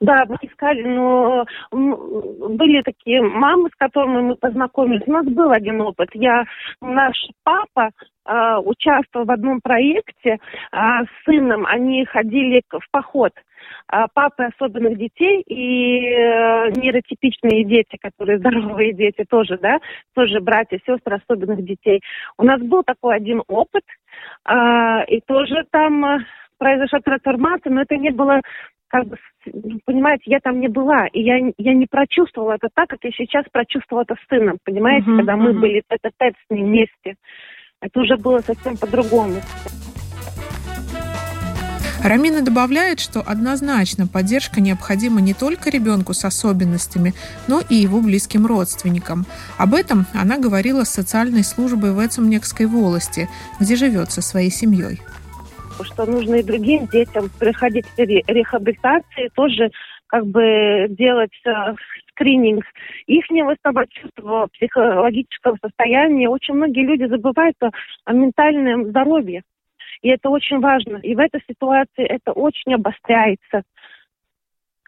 Да, 0.00 0.24
мы 0.28 0.36
искали, 0.42 0.82
но 0.82 1.44
были 1.70 2.82
такие 2.82 3.22
мамы, 3.22 3.68
с 3.72 3.76
которыми 3.76 4.22
мы 4.22 4.36
познакомились. 4.36 5.06
У 5.06 5.12
нас 5.12 5.26
был 5.26 5.50
один 5.50 5.80
опыт. 5.80 6.08
Я, 6.14 6.44
наш 6.80 7.16
папа 7.44 7.90
э, 8.26 8.56
участвовал 8.64 9.26
в 9.26 9.30
одном 9.30 9.60
проекте 9.62 10.30
э, 10.30 10.38
с 10.72 11.24
сыном. 11.24 11.64
Они 11.66 12.04
ходили 12.04 12.62
в 12.70 12.90
поход. 12.90 13.32
Э, 13.90 14.06
папы 14.12 14.44
особенных 14.44 14.98
детей 14.98 15.42
и 15.42 16.10
э, 16.10 16.70
нейротипичные 16.76 17.64
дети, 17.64 17.96
которые 18.00 18.38
здоровые 18.40 18.92
дети 18.92 19.24
тоже, 19.28 19.58
да, 19.58 19.78
тоже 20.14 20.40
братья, 20.40 20.78
сестры 20.86 21.16
особенных 21.16 21.64
детей. 21.64 22.00
У 22.36 22.44
нас 22.44 22.60
был 22.60 22.82
такой 22.82 23.16
один 23.16 23.42
опыт, 23.48 23.84
э, 24.44 25.04
и 25.08 25.20
тоже 25.26 25.64
там 25.70 26.04
э, 26.04 26.18
произошла 26.58 27.00
трансформация, 27.00 27.72
но 27.72 27.82
это 27.82 27.96
не 27.96 28.10
было 28.10 28.40
как 28.88 29.06
бы, 29.06 29.16
понимаете, 29.84 30.24
я 30.26 30.40
там 30.40 30.60
не 30.60 30.68
была, 30.68 31.06
и 31.12 31.20
я, 31.20 31.36
я 31.58 31.74
не 31.74 31.86
прочувствовала 31.86 32.54
это 32.54 32.68
так, 32.72 32.88
как 32.88 33.00
я 33.02 33.10
сейчас 33.10 33.44
прочувствовала 33.52 34.04
это 34.04 34.14
с 34.14 34.28
сыном, 34.28 34.56
понимаете, 34.64 35.10
uh-huh, 35.10 35.16
когда 35.18 35.34
uh-huh. 35.34 35.36
мы 35.36 35.52
были 35.52 35.82
это 35.90 36.10
тет 36.18 36.34
с 36.34 36.50
ним 36.50 36.66
вместе. 36.66 37.16
Это 37.80 38.00
уже 38.00 38.16
было 38.16 38.38
совсем 38.38 38.76
по-другому. 38.76 39.34
Рамина 42.02 42.42
добавляет, 42.42 43.00
что 43.00 43.20
однозначно 43.20 44.06
поддержка 44.06 44.60
необходима 44.60 45.20
не 45.20 45.34
только 45.34 45.68
ребенку 45.70 46.14
с 46.14 46.24
особенностями, 46.24 47.12
но 47.48 47.60
и 47.68 47.74
его 47.74 48.00
близким 48.00 48.46
родственникам. 48.46 49.26
Об 49.58 49.74
этом 49.74 50.06
она 50.14 50.38
говорила 50.38 50.84
с 50.84 50.90
социальной 50.90 51.42
службой 51.42 51.92
в 51.92 52.04
Эцумнекской 52.04 52.66
волости, 52.66 53.28
где 53.60 53.76
живет 53.76 54.12
со 54.12 54.22
своей 54.22 54.50
семьей 54.50 55.00
что 55.84 56.06
нужно 56.06 56.36
и 56.36 56.42
другим 56.42 56.86
детям 56.86 57.30
приходить 57.38 57.86
в 57.86 57.98
рехабилитации, 57.98 59.30
тоже 59.34 59.70
как 60.06 60.26
бы 60.26 60.86
делать 60.88 61.30
э, 61.44 61.74
скрининг 62.10 62.64
ихнего 63.06 63.54
самочувствия, 63.62 64.46
психологического 64.54 65.56
состояния. 65.62 66.28
Очень 66.28 66.54
многие 66.54 66.84
люди 66.84 67.04
забывают 67.04 67.56
о 68.04 68.12
ментальном 68.12 68.86
здоровье. 68.86 69.42
И 70.02 70.08
это 70.08 70.30
очень 70.30 70.60
важно. 70.60 70.98
И 70.98 71.14
в 71.14 71.18
этой 71.18 71.40
ситуации 71.48 72.04
это 72.04 72.32
очень 72.32 72.74
обостряется 72.74 73.62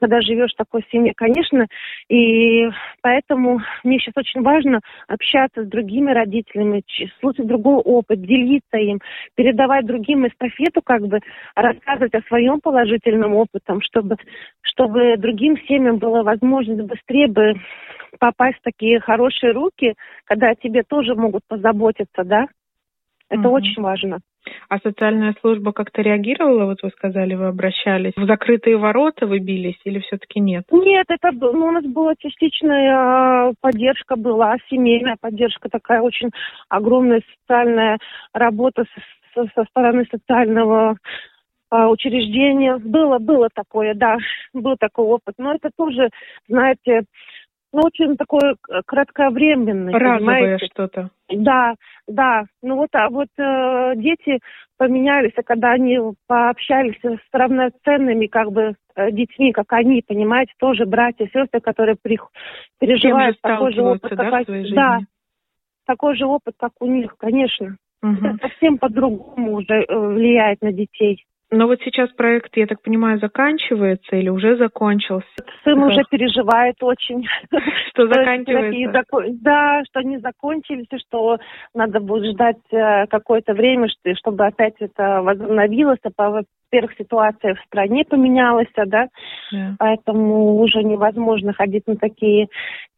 когда 0.00 0.20
живешь 0.22 0.52
в 0.52 0.56
такой 0.56 0.84
семье, 0.90 1.12
конечно. 1.14 1.66
И 2.08 2.68
поэтому 3.02 3.60
мне 3.84 3.98
сейчас 3.98 4.14
очень 4.16 4.42
важно 4.42 4.80
общаться 5.06 5.62
с 5.62 5.68
другими 5.68 6.10
родителями, 6.10 6.82
слушать 7.20 7.46
другой 7.46 7.76
опыт, 7.76 8.22
делиться 8.22 8.78
им, 8.78 9.00
передавать 9.34 9.86
другим 9.86 10.26
эстафету, 10.26 10.80
как 10.82 11.06
бы 11.06 11.20
рассказывать 11.54 12.14
о 12.14 12.22
своем 12.22 12.60
положительном 12.60 13.34
опыте, 13.34 13.78
чтобы, 13.80 14.16
чтобы 14.62 15.16
другим 15.18 15.58
семьям 15.68 15.98
было 15.98 16.22
возможность 16.22 16.82
быстрее 16.82 17.28
бы 17.28 17.54
попасть 18.18 18.58
в 18.58 18.62
такие 18.62 19.00
хорошие 19.00 19.52
руки, 19.52 19.94
когда 20.24 20.50
о 20.50 20.54
тебе 20.54 20.82
тоже 20.82 21.14
могут 21.14 21.42
позаботиться, 21.46 22.24
да? 22.24 22.46
Это 23.28 23.48
угу. 23.48 23.56
очень 23.56 23.82
важно. 23.82 24.18
А 24.68 24.78
социальная 24.78 25.34
служба 25.40 25.72
как-то 25.72 26.02
реагировала? 26.02 26.64
Вот 26.64 26.82
вы 26.82 26.90
сказали, 26.90 27.34
вы 27.34 27.46
обращались. 27.46 28.12
В 28.16 28.26
закрытые 28.26 28.76
ворота 28.76 29.26
вы 29.26 29.38
бились 29.38 29.78
или 29.84 29.98
все-таки 30.00 30.40
нет? 30.40 30.64
Нет, 30.70 31.06
это 31.08 31.30
ну, 31.32 31.66
у 31.66 31.70
нас 31.72 31.84
была 31.84 32.14
частичная 32.18 33.52
поддержка 33.60 34.16
была, 34.16 34.56
семейная 34.68 35.16
поддержка, 35.20 35.68
такая 35.68 36.00
очень 36.00 36.30
огромная 36.68 37.22
социальная 37.42 37.98
работа 38.32 38.84
со, 39.34 39.44
со 39.54 39.64
стороны 39.64 40.06
социального 40.10 40.96
а, 41.70 41.88
учреждения. 41.88 42.76
Было, 42.78 43.18
было 43.18 43.48
такое, 43.54 43.94
да, 43.94 44.16
был 44.52 44.76
такой 44.78 45.04
опыт. 45.04 45.34
Но 45.38 45.54
это 45.54 45.70
тоже, 45.76 46.10
знаете, 46.48 47.02
ну, 47.72 47.82
очень 47.82 48.16
такое 48.16 48.56
кратковременное. 48.86 49.94
Разовое 49.94 50.58
что-то. 50.58 51.10
Да, 51.28 51.74
да. 52.08 52.44
Ну 52.62 52.76
вот, 52.76 52.88
а 52.92 53.08
вот 53.08 53.28
э, 53.38 53.92
дети 53.96 54.40
поменялись, 54.76 55.32
а 55.36 55.42
когда 55.42 55.72
они 55.72 55.98
пообщались 56.26 56.98
с 57.02 57.18
равноценными 57.32 58.26
как 58.26 58.50
бы 58.50 58.74
э, 58.96 59.12
детьми, 59.12 59.52
как 59.52 59.72
они, 59.72 60.02
понимаете, 60.06 60.52
тоже 60.58 60.84
братья, 60.86 61.26
сестры, 61.26 61.60
которые 61.60 61.96
при, 62.00 62.18
переживают 62.80 63.40
такой 63.40 63.72
же 63.72 63.82
опыт, 63.82 64.16
да, 64.16 64.30
как, 64.30 64.46
да, 64.74 64.98
такой 65.86 66.16
же 66.16 66.26
опыт, 66.26 66.54
как 66.58 66.72
у 66.80 66.86
них, 66.86 67.14
конечно. 67.18 67.76
Угу. 68.02 68.26
Это 68.26 68.48
совсем 68.48 68.78
по-другому 68.78 69.56
уже 69.56 69.84
э, 69.84 69.96
влияет 69.96 70.62
на 70.62 70.72
детей. 70.72 71.24
Но 71.52 71.66
вот 71.66 71.80
сейчас 71.84 72.10
проект, 72.10 72.56
я 72.56 72.66
так 72.66 72.80
понимаю, 72.80 73.18
заканчивается 73.18 74.16
или 74.16 74.28
уже 74.28 74.56
закончился? 74.56 75.26
Сын 75.64 75.82
уже 75.82 76.02
переживает 76.08 76.76
очень. 76.80 77.26
Что 77.90 78.06
заканчивается? 78.12 79.02
Да, 79.42 79.82
что 79.84 80.00
они 80.00 80.18
закончились, 80.18 80.86
и 80.92 80.98
что 80.98 81.38
надо 81.74 81.98
будет 82.00 82.34
ждать 82.34 82.60
э, 82.70 83.06
какое-то 83.08 83.54
время, 83.54 83.88
чтобы 84.16 84.46
опять 84.46 84.74
это 84.78 85.22
возобновилось. 85.22 85.98
А 86.70 86.76
во-первых, 86.76 86.96
ситуация 86.98 87.54
в 87.54 87.60
стране 87.66 88.04
поменялась, 88.04 88.68
да, 88.76 89.08
yeah. 89.52 89.74
поэтому 89.78 90.56
уже 90.60 90.82
невозможно 90.84 91.52
ходить 91.52 91.86
на 91.86 91.96
такие 91.96 92.48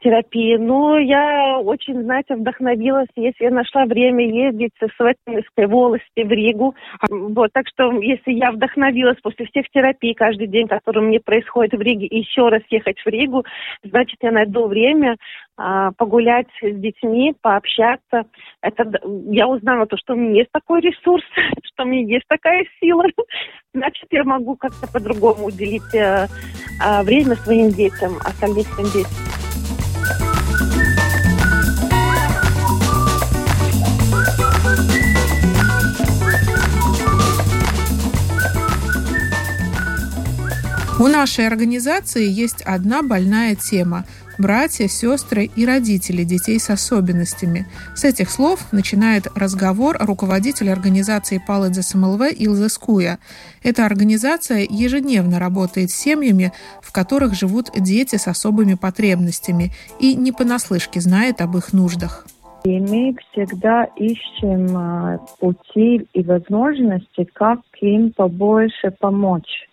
терапии. 0.03 0.57
Но 0.57 0.99
я 0.99 1.59
очень, 1.59 2.03
знаете, 2.03 2.35
вдохновилась, 2.35 3.09
если 3.17 3.45
я 3.45 3.51
нашла 3.51 3.85
время 3.87 4.27
ездить 4.27 4.73
с 4.79 4.97
Светлинской 4.97 5.67
волости 5.67 6.23
в 6.23 6.31
Ригу. 6.31 6.75
Вот, 7.09 7.51
так 7.53 7.67
что, 7.69 7.93
если 8.01 8.33
я 8.33 8.53
вдохновилась 8.53 9.19
после 9.23 9.47
всех 9.47 9.69
терапий 9.71 10.15
каждый 10.15 10.49
день, 10.49 10.69
которые 10.69 11.05
мне 11.05 11.21
происходят 11.21 11.73
в 11.73 11.81
Риге, 11.81 12.07
еще 12.11 12.49
раз 12.49 12.63
ехать 12.69 12.99
в 12.99 13.09
Ригу, 13.09 13.45
значит, 13.83 14.19
я 14.21 14.33
найду 14.33 14.67
время 14.67 15.17
а, 15.57 15.93
погулять 15.93 16.49
с 16.61 16.75
детьми, 16.75 17.35
пообщаться. 17.41 18.25
Это 18.63 18.91
я 19.31 19.47
узнала 19.47 19.87
то, 19.87 19.97
что 19.97 20.15
у 20.15 20.17
меня 20.17 20.41
есть 20.41 20.51
такой 20.53 20.81
ресурс, 20.81 21.25
что 21.65 21.85
у 21.85 21.87
меня 21.87 22.15
есть 22.15 22.27
такая 22.29 22.65
сила. 22.81 23.05
Значит, 23.75 24.07
я 24.11 24.23
могу 24.25 24.55
как-то 24.57 24.87
по-другому 24.87 25.47
уделить 25.47 25.95
э, 25.95 26.29
э, 26.79 27.03
время 27.05 27.37
своим 27.37 27.71
детям, 27.71 28.19
остальным 28.23 28.65
своим 28.65 28.91
детям. 28.91 29.11
У 41.01 41.07
нашей 41.09 41.47
организации 41.47 42.29
есть 42.29 42.61
одна 42.67 43.03
больная 43.03 43.57
тема– 43.57 44.05
братья, 44.39 44.89
сестры 44.89 45.45
и 45.45 45.67
родители 45.67 46.25
детей 46.25 46.59
с 46.59 46.71
особенностями. 46.71 47.67
С 47.95 48.05
этих 48.05 48.31
слов 48.31 48.73
начинает 48.73 49.27
разговор 49.35 49.97
руководитель 50.01 50.71
организации 50.71 51.43
Палыдзе 51.47 51.83
СМЛВ 51.83 52.33
Илза 52.39 52.69
Скуя. 52.69 53.19
Эта 53.63 53.87
организация 53.87 54.67
ежедневно 54.69 55.39
работает 55.39 55.91
с 55.91 55.95
семьями, 55.95 56.53
в 56.83 56.93
которых 56.93 57.35
живут 57.35 57.71
дети 57.77 58.17
с 58.17 58.29
особыми 58.29 58.75
потребностями 58.75 59.71
и 60.01 60.15
не 60.15 60.33
понаслышке 60.33 61.01
знает 61.01 61.41
об 61.41 61.57
их 61.57 61.73
нуждах. 61.73 62.27
И 62.65 62.79
мы 62.79 63.17
всегда 63.33 63.85
ищем 63.97 64.77
а, 64.77 65.19
пути 65.41 66.07
и 66.13 66.23
возможности, 66.23 67.25
как 67.33 67.61
им 67.81 68.13
побольше 68.13 68.93
помочь. 69.01 69.69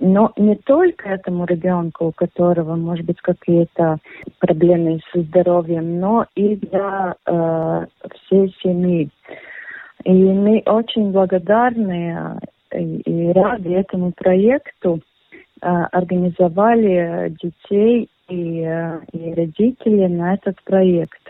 Но 0.00 0.32
не 0.36 0.56
только 0.56 1.08
этому 1.08 1.44
ребенку, 1.44 2.06
у 2.06 2.12
которого, 2.12 2.74
может 2.76 3.06
быть, 3.06 3.20
какие-то 3.20 3.98
проблемы 4.38 5.00
со 5.12 5.20
здоровьем, 5.22 6.00
но 6.00 6.26
и 6.34 6.56
для 6.56 7.14
э, 7.26 7.86
всей 8.14 8.54
семьи. 8.62 9.08
И 10.04 10.12
мы 10.12 10.62
очень 10.66 11.12
благодарны 11.12 12.38
э, 12.72 12.82
и 12.82 13.32
рады 13.32 13.74
этому 13.74 14.12
проекту. 14.12 15.00
Э, 15.64 15.86
организовали 15.92 17.34
детей 17.42 18.10
и, 18.28 18.60
э, 18.66 19.00
и 19.12 19.32
родителей 19.32 20.08
на 20.08 20.34
этот 20.34 20.62
проект. 20.64 21.20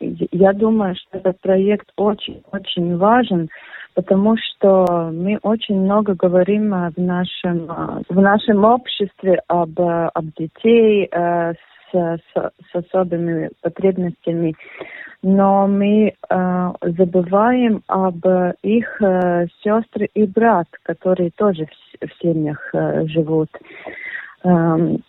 Я 0.00 0.54
думаю, 0.54 0.94
что 0.94 1.18
этот 1.18 1.38
проект 1.40 1.86
очень-очень 1.96 2.96
важен, 2.96 3.50
потому 3.96 4.36
что 4.36 5.10
мы 5.10 5.38
очень 5.42 5.80
много 5.80 6.14
говорим 6.14 6.70
в 6.70 6.98
нашем, 6.98 7.66
в 8.08 8.20
нашем 8.20 8.64
обществе 8.64 9.40
об, 9.48 9.80
об 9.80 10.26
детей 10.38 11.08
э, 11.10 11.54
с, 11.90 11.94
с, 11.94 12.34
с 12.34 12.74
особыми 12.74 13.50
потребностями, 13.62 14.54
но 15.22 15.66
мы 15.66 16.08
э, 16.08 16.72
забываем 16.82 17.82
об 17.86 18.18
их 18.62 19.02
э, 19.02 19.46
сестры 19.64 20.10
и 20.12 20.26
брат, 20.26 20.68
которые 20.82 21.30
тоже 21.30 21.66
в, 21.98 22.22
семьях 22.22 22.60
э, 22.74 23.06
живут. 23.06 23.48
Эм, 24.44 25.02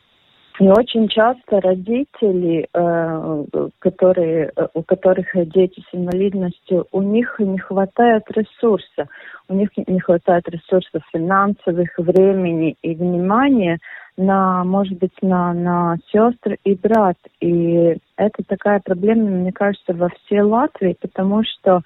и 0.59 0.67
очень 0.67 1.07
часто 1.07 1.61
родители, 1.61 2.67
э, 2.73 3.45
которые, 3.79 4.51
э, 4.55 4.67
у 4.73 4.81
которых 4.81 5.27
дети 5.49 5.81
с 5.81 5.95
инвалидностью, 5.95 6.87
у 6.91 7.01
них 7.03 7.35
не 7.39 7.59
хватает 7.59 8.23
ресурса, 8.31 9.07
у 9.49 9.53
них 9.53 9.69
не 9.75 9.99
хватает 9.99 10.49
ресурсов 10.49 11.03
финансовых, 11.13 11.89
времени 11.97 12.75
и 12.81 12.95
внимания 12.95 13.77
на, 14.17 14.63
может 14.63 14.97
быть, 14.97 15.13
на, 15.21 15.53
на 15.53 15.97
сестры 16.11 16.57
и 16.63 16.73
брат. 16.73 17.17
И 17.39 17.97
это 18.15 18.43
такая 18.47 18.81
проблема, 18.83 19.29
мне 19.29 19.51
кажется, 19.51 19.93
во 19.93 20.09
всей 20.09 20.41
Латвии, 20.41 20.97
потому 20.99 21.43
что, 21.43 21.81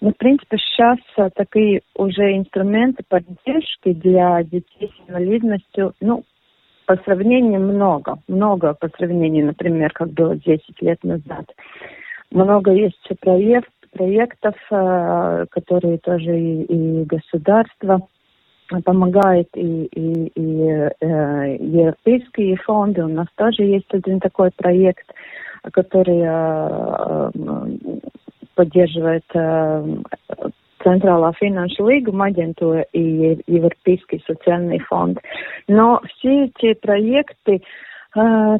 ну, 0.00 0.10
в 0.10 0.16
принципе, 0.16 0.58
сейчас 0.58 0.98
такие 1.34 1.82
уже 1.94 2.36
инструменты 2.36 3.04
поддержки 3.08 3.92
для 3.92 4.42
детей 4.42 4.90
с 4.90 5.08
инвалидностью, 5.08 5.94
ну, 6.00 6.24
по 6.92 7.02
сравнению 7.04 7.60
много, 7.60 8.18
много 8.28 8.74
по 8.74 8.88
сравнению, 8.98 9.46
например, 9.46 9.92
как 9.94 10.10
было 10.10 10.36
10 10.36 10.60
лет 10.82 11.02
назад. 11.02 11.46
Много 12.30 12.70
есть 12.72 13.08
проект, 13.18 13.70
проектов, 13.92 14.54
э, 14.70 15.46
которые 15.50 15.96
тоже 15.98 16.38
и, 16.38 16.62
и 16.64 17.04
государство 17.04 18.02
помогает, 18.84 19.48
и, 19.54 19.84
и, 19.84 20.32
и 20.34 20.90
э, 21.00 21.56
европейские 21.60 22.56
фонды. 22.56 23.04
У 23.04 23.08
нас 23.08 23.28
тоже 23.36 23.62
есть 23.62 23.92
один 23.94 24.20
такой 24.20 24.50
проект, 24.54 25.10
который 25.72 26.20
э, 26.22 27.30
поддерживает 28.54 29.24
Центральная 30.82 31.32
финансовая 31.38 32.00
līguma 32.00 32.26
агентура 32.26 32.82
и 32.92 33.38
Европейский 33.46 34.22
социальный 34.26 34.78
фонд. 34.80 35.18
Но 35.68 36.00
все 36.06 36.44
эти 36.46 36.74
проекты 36.74 37.62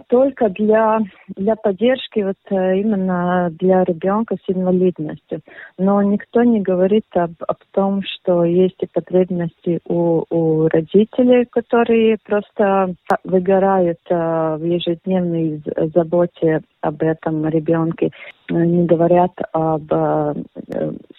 только 0.08 0.48
для, 0.48 1.00
для 1.36 1.56
поддержки 1.56 2.20
вот 2.20 2.36
э, 2.50 2.78
именно 2.78 3.50
для 3.58 3.84
ребенка 3.84 4.36
с 4.36 4.50
инвалидностью. 4.50 5.40
Но 5.78 6.02
никто 6.02 6.42
не 6.42 6.60
говорит 6.60 7.04
об, 7.14 7.32
об 7.46 7.58
том, 7.72 8.02
что 8.02 8.44
есть 8.44 8.82
и 8.82 8.86
потребности 8.86 9.80
у, 9.86 10.24
у 10.30 10.68
родителей, 10.68 11.44
которые 11.44 12.16
просто 12.24 12.94
выгорают 13.24 13.98
э, 14.08 14.56
в 14.58 14.64
ежедневной 14.64 15.62
заботе 15.94 16.62
об 16.80 17.02
этом 17.02 17.46
ребенке. 17.48 18.10
Не 18.48 18.86
говорят 18.86 19.32
об 19.52 19.92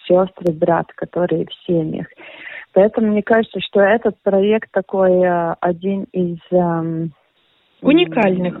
сестре, 0.06 0.52
брат, 0.52 0.86
которые 0.94 1.46
в 1.46 1.54
семьях. 1.66 2.06
Поэтому 2.72 3.08
мне 3.08 3.22
кажется, 3.22 3.60
что 3.60 3.80
этот 3.80 4.16
проект 4.22 4.70
такой 4.72 5.22
один 5.60 6.04
из 6.12 6.38
эм, 6.50 7.12
Уникальных. 7.84 8.60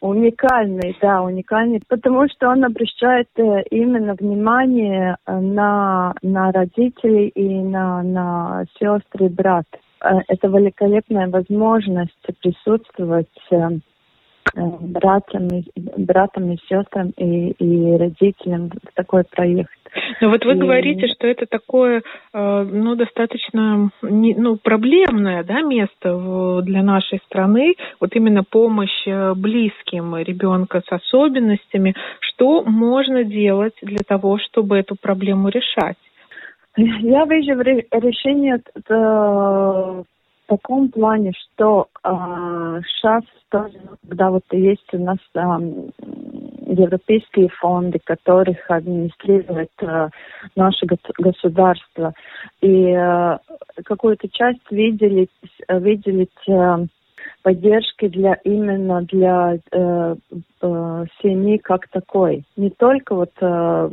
Уникальный, 0.00 0.96
да, 1.02 1.20
уникальный, 1.20 1.82
потому 1.86 2.26
что 2.28 2.48
он 2.48 2.64
обращает 2.64 3.28
э, 3.36 3.62
именно 3.70 4.14
внимание 4.14 5.16
э, 5.26 5.38
на, 5.38 6.14
на 6.22 6.52
родителей 6.52 7.28
и 7.28 7.60
на, 7.62 8.02
на 8.02 8.64
сестры 8.78 9.26
и 9.26 9.28
брат. 9.28 9.66
Э, 10.02 10.20
это 10.28 10.48
великолепная 10.48 11.28
возможность 11.28 12.16
присутствовать 12.40 13.28
братьям, 14.54 15.50
братам 15.98 16.52
и 16.52 16.56
сестрам 16.66 17.10
и, 17.18 17.50
и 17.50 17.96
родителям 17.98 18.70
в 18.70 18.94
такой 18.94 19.24
проект. 19.24 19.79
Но 20.20 20.28
вот 20.28 20.44
вы 20.44 20.54
говорите, 20.54 21.08
что 21.08 21.26
это 21.26 21.46
такое, 21.46 22.02
э, 22.32 22.62
ну, 22.62 22.94
достаточно, 22.94 23.90
ну, 24.02 24.56
проблемное, 24.56 25.44
да, 25.44 25.62
место 25.62 26.60
для 26.62 26.82
нашей 26.82 27.18
страны, 27.26 27.74
вот 28.00 28.14
именно 28.14 28.44
помощь 28.44 29.06
э, 29.06 29.34
близким 29.34 30.16
ребенка 30.16 30.82
с 30.86 30.92
особенностями. 30.92 31.94
Что 32.20 32.62
можно 32.62 33.24
делать 33.24 33.74
для 33.82 34.04
того, 34.06 34.38
чтобы 34.38 34.78
эту 34.78 34.96
проблему 35.00 35.48
решать? 35.48 35.96
Я 36.76 37.24
вижу 37.24 37.60
решение 37.60 38.60
в 38.88 40.04
таком 40.46 40.88
плане, 40.88 41.32
что 41.32 41.88
сейчас 42.02 43.22
тоже, 43.50 43.78
когда 44.08 44.30
вот 44.30 44.44
есть 44.52 44.86
у 44.92 44.98
нас 44.98 45.18
европейские 46.70 47.48
фонды, 47.48 47.98
которых 48.04 48.58
администрирует 48.70 49.70
э, 49.80 50.08
наше 50.56 50.86
государство, 51.18 52.14
и 52.60 52.92
э, 52.92 53.38
какую-то 53.84 54.28
часть 54.28 54.70
видели, 54.70 55.28
выделить 55.68 56.30
э, 56.48 56.86
поддержки 57.42 58.08
для 58.08 58.34
именно 58.44 59.02
для 59.02 59.58
э, 59.72 60.14
э, 60.62 61.04
семьи 61.22 61.56
как 61.58 61.88
такой. 61.88 62.44
Не 62.56 62.70
только 62.70 63.14
вот 63.14 63.32
э, 63.40 63.90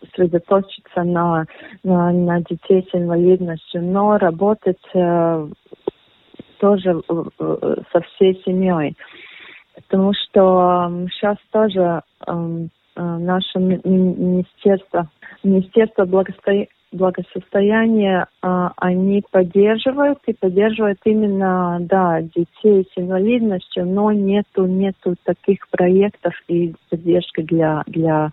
сосредоточиться 0.00 1.02
на, 1.02 1.46
на, 1.82 2.12
на 2.12 2.40
детей 2.40 2.86
с 2.90 2.94
инвалидностью, 2.94 3.82
но 3.82 4.18
работать 4.18 4.78
э, 4.94 5.48
тоже 6.58 7.00
э, 7.08 7.24
э, 7.38 7.74
со 7.92 8.00
всей 8.00 8.40
семьей. 8.44 8.96
Потому 9.86 10.12
что 10.14 11.06
сейчас 11.12 11.36
тоже 11.50 12.02
э, 12.26 12.66
наше 12.96 13.58
министерство, 13.58 15.08
министерство 15.42 16.04
благосостояния 16.04 16.68
благосостояния 16.92 18.26
они 18.40 19.22
поддерживают 19.30 20.18
и 20.26 20.32
поддерживают 20.32 20.98
именно 21.04 21.78
да 21.80 22.22
детей 22.22 22.88
с 22.90 22.98
инвалидностью, 22.98 23.86
но 23.86 24.10
нету 24.12 24.66
нету 24.66 25.14
таких 25.24 25.68
проектов 25.68 26.32
и 26.48 26.74
поддержки 26.88 27.42
для 27.42 27.82
для 27.86 28.30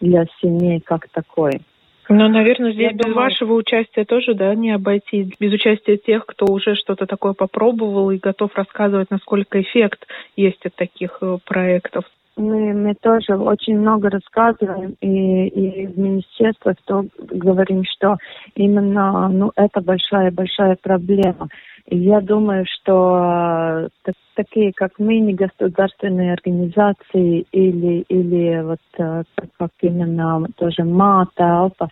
для 0.00 0.26
семей 0.40 0.80
как 0.80 1.08
такой. 1.08 1.62
Ну, 2.08 2.28
наверное, 2.28 2.72
здесь 2.72 2.90
Я 2.90 2.92
без 2.92 3.06
думаю... 3.06 3.16
вашего 3.16 3.54
участия 3.54 4.04
тоже, 4.04 4.34
да, 4.34 4.54
не 4.54 4.70
обойтись. 4.70 5.28
Без 5.40 5.52
участия 5.52 5.96
тех, 5.96 6.24
кто 6.24 6.46
уже 6.46 6.76
что-то 6.76 7.06
такое 7.06 7.32
попробовал 7.32 8.10
и 8.10 8.18
готов 8.18 8.54
рассказывать, 8.54 9.10
насколько 9.10 9.60
эффект 9.60 10.06
есть 10.36 10.64
от 10.64 10.74
таких 10.76 11.18
э, 11.20 11.38
проектов. 11.44 12.04
Мы, 12.36 12.74
мы 12.74 12.94
тоже 12.94 13.34
очень 13.36 13.78
много 13.78 14.10
рассказываем 14.10 14.94
и, 15.00 15.48
и 15.48 15.86
в 15.86 15.98
министерстве 15.98 16.74
то 16.84 17.06
говорим, 17.18 17.82
что 17.84 18.18
именно 18.54 19.28
ну, 19.28 19.52
это 19.56 19.80
большая-большая 19.80 20.76
проблема. 20.80 21.48
Я 21.88 22.20
думаю, 22.20 22.64
что 22.66 23.88
так, 24.02 24.14
такие, 24.34 24.72
как 24.72 24.98
мы, 24.98 25.20
не 25.20 25.34
государственные 25.34 26.32
организации 26.32 27.46
или, 27.52 28.04
или 28.08 28.60
вот 28.62 28.80
э, 28.98 29.22
как 29.56 29.70
именно 29.82 30.46
тоже 30.56 30.82
МАТа, 30.82 31.44
АЛПА, 31.44 31.88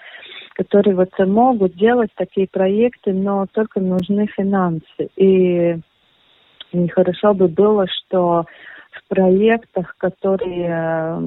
которые 0.55 0.97
вот 0.97 1.11
могут 1.21 1.77
делать 1.77 2.11
такие 2.17 2.49
проекты, 2.49 3.13
но 3.13 3.47
только 3.53 3.79
нужны 3.79 4.27
финансы. 4.37 5.11
И, 5.17 5.79
и 6.73 6.89
хорошо 6.89 7.33
бы 7.33 7.47
было, 7.47 7.87
что 7.87 8.47
в 8.91 9.09
проектах, 9.09 9.95
которые 9.99 11.21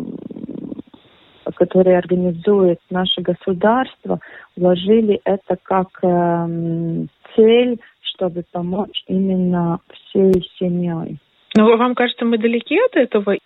которые 1.55 1.97
организует 1.97 2.79
наше 2.89 3.21
государство, 3.21 4.19
вложили 4.57 5.21
это 5.23 5.55
как 5.63 5.87
э, 6.03 7.05
цель 7.35 7.79
чтобы 8.17 8.43
помочь 8.51 9.03
именно 9.07 9.79
всей 9.93 10.33
семьей. 10.57 11.19
Но 11.55 11.77
вам 11.77 11.95
кажется, 11.95 12.25
мы 12.25 12.37
далеки 12.37 12.77
от 12.79 12.95
этого? 12.95 13.37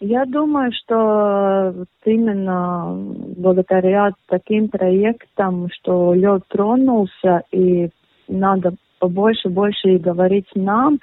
Я 0.00 0.24
думаю, 0.26 0.72
что 0.72 1.72
вот 1.74 1.88
именно 2.04 2.94
благодаря 3.36 4.10
таким 4.28 4.68
проектам, 4.68 5.68
что 5.72 6.12
лед 6.14 6.42
тронулся, 6.48 7.42
и 7.52 7.88
надо 8.28 8.74
побольше 8.98 9.48
больше 9.48 9.90
и 9.90 9.98
говорить 9.98 10.48
нам, 10.54 10.98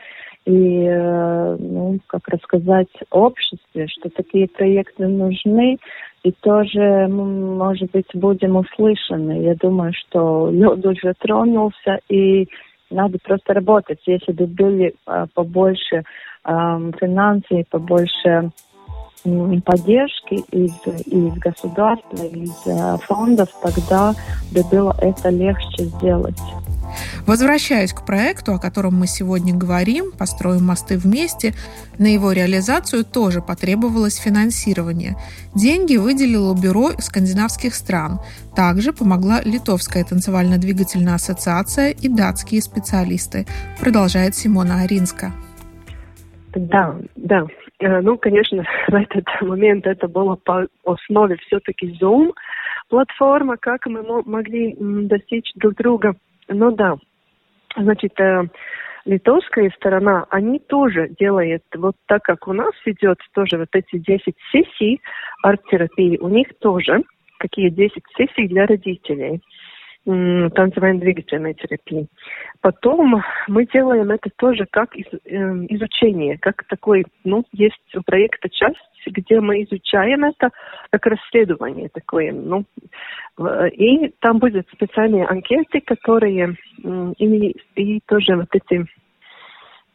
и, 0.46 0.86
э, 0.86 1.58
ну, 1.58 2.00
как 2.08 2.28
рассказать 2.28 2.90
обществе, 3.10 3.88
что 3.88 4.10
такие 4.10 4.48
проекты 4.48 5.08
нужны, 5.08 5.78
и 6.24 6.32
тоже, 6.32 7.08
может 7.08 7.92
быть, 7.92 8.08
будем 8.14 8.56
услышаны. 8.56 9.44
Я 9.44 9.56
думаю, 9.56 9.94
что 9.94 10.50
лед 10.52 10.86
уже 10.86 11.14
тронулся, 11.20 12.00
и 12.10 12.48
надо 12.90 13.18
просто 13.24 13.54
работать. 13.54 14.00
Если 14.06 14.32
бы 14.32 14.48
были 14.48 14.96
э, 15.08 15.26
побольше 15.34 15.98
э, 15.98 16.02
финансов, 17.00 17.68
побольше 17.70 18.52
поддержки 19.66 20.36
из, 20.52 20.74
из 21.08 21.34
государства, 21.36 22.26
из 22.26 22.68
э, 22.68 22.98
фондов, 23.04 23.50
тогда 23.62 24.14
бы 24.54 24.62
было 24.70 24.96
это 25.00 25.30
легче 25.30 25.86
сделать. 25.86 26.40
Возвращаясь 27.26 27.94
к 27.94 28.06
проекту, 28.06 28.54
о 28.54 28.60
котором 28.60 28.96
мы 28.96 29.08
сегодня 29.08 29.54
говорим, 29.54 30.12
«Построим 30.12 30.66
мосты 30.66 30.98
вместе», 30.98 31.54
на 31.98 32.08
его 32.08 32.34
реализацию 32.34 33.06
тоже 33.06 33.42
потребовалось 33.42 34.18
финансирование. 34.18 35.16
Деньги 35.56 35.96
выделило 35.96 36.54
Бюро 36.54 36.90
скандинавских 37.00 37.76
стран. 37.76 38.20
Также 38.56 38.92
помогла 38.92 39.42
Литовская 39.42 40.04
танцевально-двигательная 40.04 41.16
ассоциация 41.16 41.92
и 41.92 42.10
датские 42.10 42.62
специалисты, 42.62 43.46
продолжает 43.80 44.36
Симона 44.36 44.82
Аринска. 44.82 45.32
Да, 46.54 46.96
да. 47.16 47.48
Э, 47.80 48.02
ну, 48.02 48.18
конечно, 48.18 48.64
в 48.90 48.94
этот 48.94 49.26
момент 49.42 49.88
это 49.88 50.10
было 50.10 50.36
по 50.36 50.68
основе 50.84 51.38
все-таки 51.48 51.98
Zoom 52.02 52.32
платформа, 52.90 53.56
как 53.56 53.86
мы 53.88 54.04
могли 54.26 54.76
достичь 54.78 55.52
друг 55.56 55.76
друга. 55.76 56.16
Ну 56.50 56.72
да, 56.72 56.98
значит, 57.76 58.20
э, 58.20 58.44
литовская 59.06 59.70
сторона, 59.76 60.26
они 60.30 60.60
тоже 60.60 61.10
делают, 61.20 61.64
вот 61.76 61.96
так 62.08 62.24
как 62.24 62.48
у 62.48 62.54
нас 62.54 62.74
идет 62.86 63.20
тоже 63.34 63.58
вот 63.58 63.70
эти 63.74 63.98
10 63.98 64.36
сессий 64.52 65.02
арт-терапии, 65.44 66.18
у 66.18 66.30
них 66.30 66.48
тоже 66.60 67.04
какие 67.40 67.70
10 67.70 68.02
сессий 68.18 68.48
для 68.48 68.66
родителей 68.66 69.42
танцевально-двигательной 70.06 71.54
терапии. 71.54 72.08
Потом 72.62 73.24
мы 73.48 73.66
делаем 73.68 74.12
это 74.12 74.30
тоже 74.38 74.66
как 74.70 74.96
из, 74.96 75.06
э, 75.06 75.30
изучение, 75.70 76.38
как 76.38 76.64
такой, 76.66 77.06
ну, 77.24 77.46
есть 77.54 77.96
у 77.96 78.02
проекта 78.02 78.50
часть, 78.50 78.78
где 79.06 79.40
мы 79.40 79.64
изучаем 79.64 80.26
это 80.26 80.50
как 80.90 81.06
расследование 81.06 81.90
такое, 81.90 82.32
ну, 82.32 82.66
и 83.72 84.10
там 84.20 84.40
будут 84.40 84.68
специальные 84.74 85.26
анкеты, 85.26 85.82
которые 85.82 86.56
и, 87.18 87.56
и 87.76 88.00
тоже 88.06 88.36
вот 88.36 88.50
эти 88.52 88.86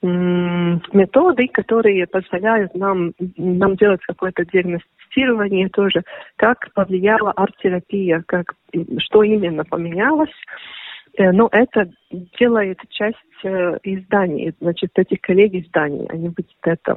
методы, 0.02 1.48
которые 1.48 2.06
позволяют 2.06 2.74
нам, 2.74 3.12
нам 3.36 3.76
делать 3.76 4.00
какое-то 4.06 4.44
диагностирование 5.08 5.68
тоже, 5.68 6.02
как 6.36 6.72
повлияла 6.74 7.32
арт-терапия, 7.32 8.22
как, 8.26 8.54
что 8.98 9.22
именно 9.22 9.64
поменялось. 9.64 10.34
Э, 11.16 11.32
но 11.32 11.48
это 11.50 11.90
делает 12.38 12.78
часть 12.90 13.16
э, 13.44 13.78
изданий, 13.82 14.54
значит, 14.60 14.90
эти 14.96 15.16
коллеги 15.16 15.60
изданий, 15.60 16.06
они 16.08 16.28
будут 16.28 16.56
это 16.62 16.96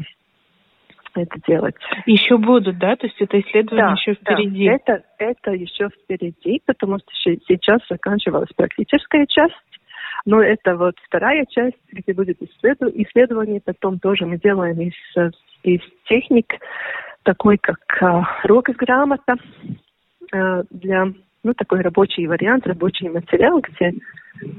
это 1.13 1.41
делать. 1.45 1.75
Еще 2.05 2.37
будут, 2.37 2.77
да? 2.77 2.95
То 2.95 3.05
есть 3.05 3.19
это 3.19 3.37
исследование 3.41 3.85
да, 3.85 3.91
еще 3.91 4.13
впереди? 4.13 4.65
Да, 4.65 4.75
это, 4.75 5.03
это 5.17 5.51
еще 5.51 5.89
впереди, 5.89 6.61
потому 6.65 6.99
что 6.99 7.07
сейчас 7.49 7.81
заканчивалась 7.89 8.47
практическая 8.55 9.25
часть, 9.25 9.53
но 10.25 10.41
это 10.41 10.77
вот 10.77 10.95
вторая 11.05 11.45
часть, 11.49 11.75
где 11.91 12.13
будет 12.13 12.37
исследование, 12.41 13.59
потом 13.59 13.99
тоже 13.99 14.25
мы 14.25 14.37
делаем 14.37 14.79
из, 14.79 14.93
из 15.63 15.81
техник, 16.05 16.53
такой 17.23 17.57
как 17.57 17.79
э, 18.01 18.21
рукограмота 18.43 19.35
э, 20.33 20.63
для, 20.69 21.05
ну, 21.43 21.53
такой 21.53 21.81
рабочий 21.81 22.27
вариант, 22.27 22.67
рабочий 22.67 23.09
материал, 23.09 23.61
где 23.61 23.93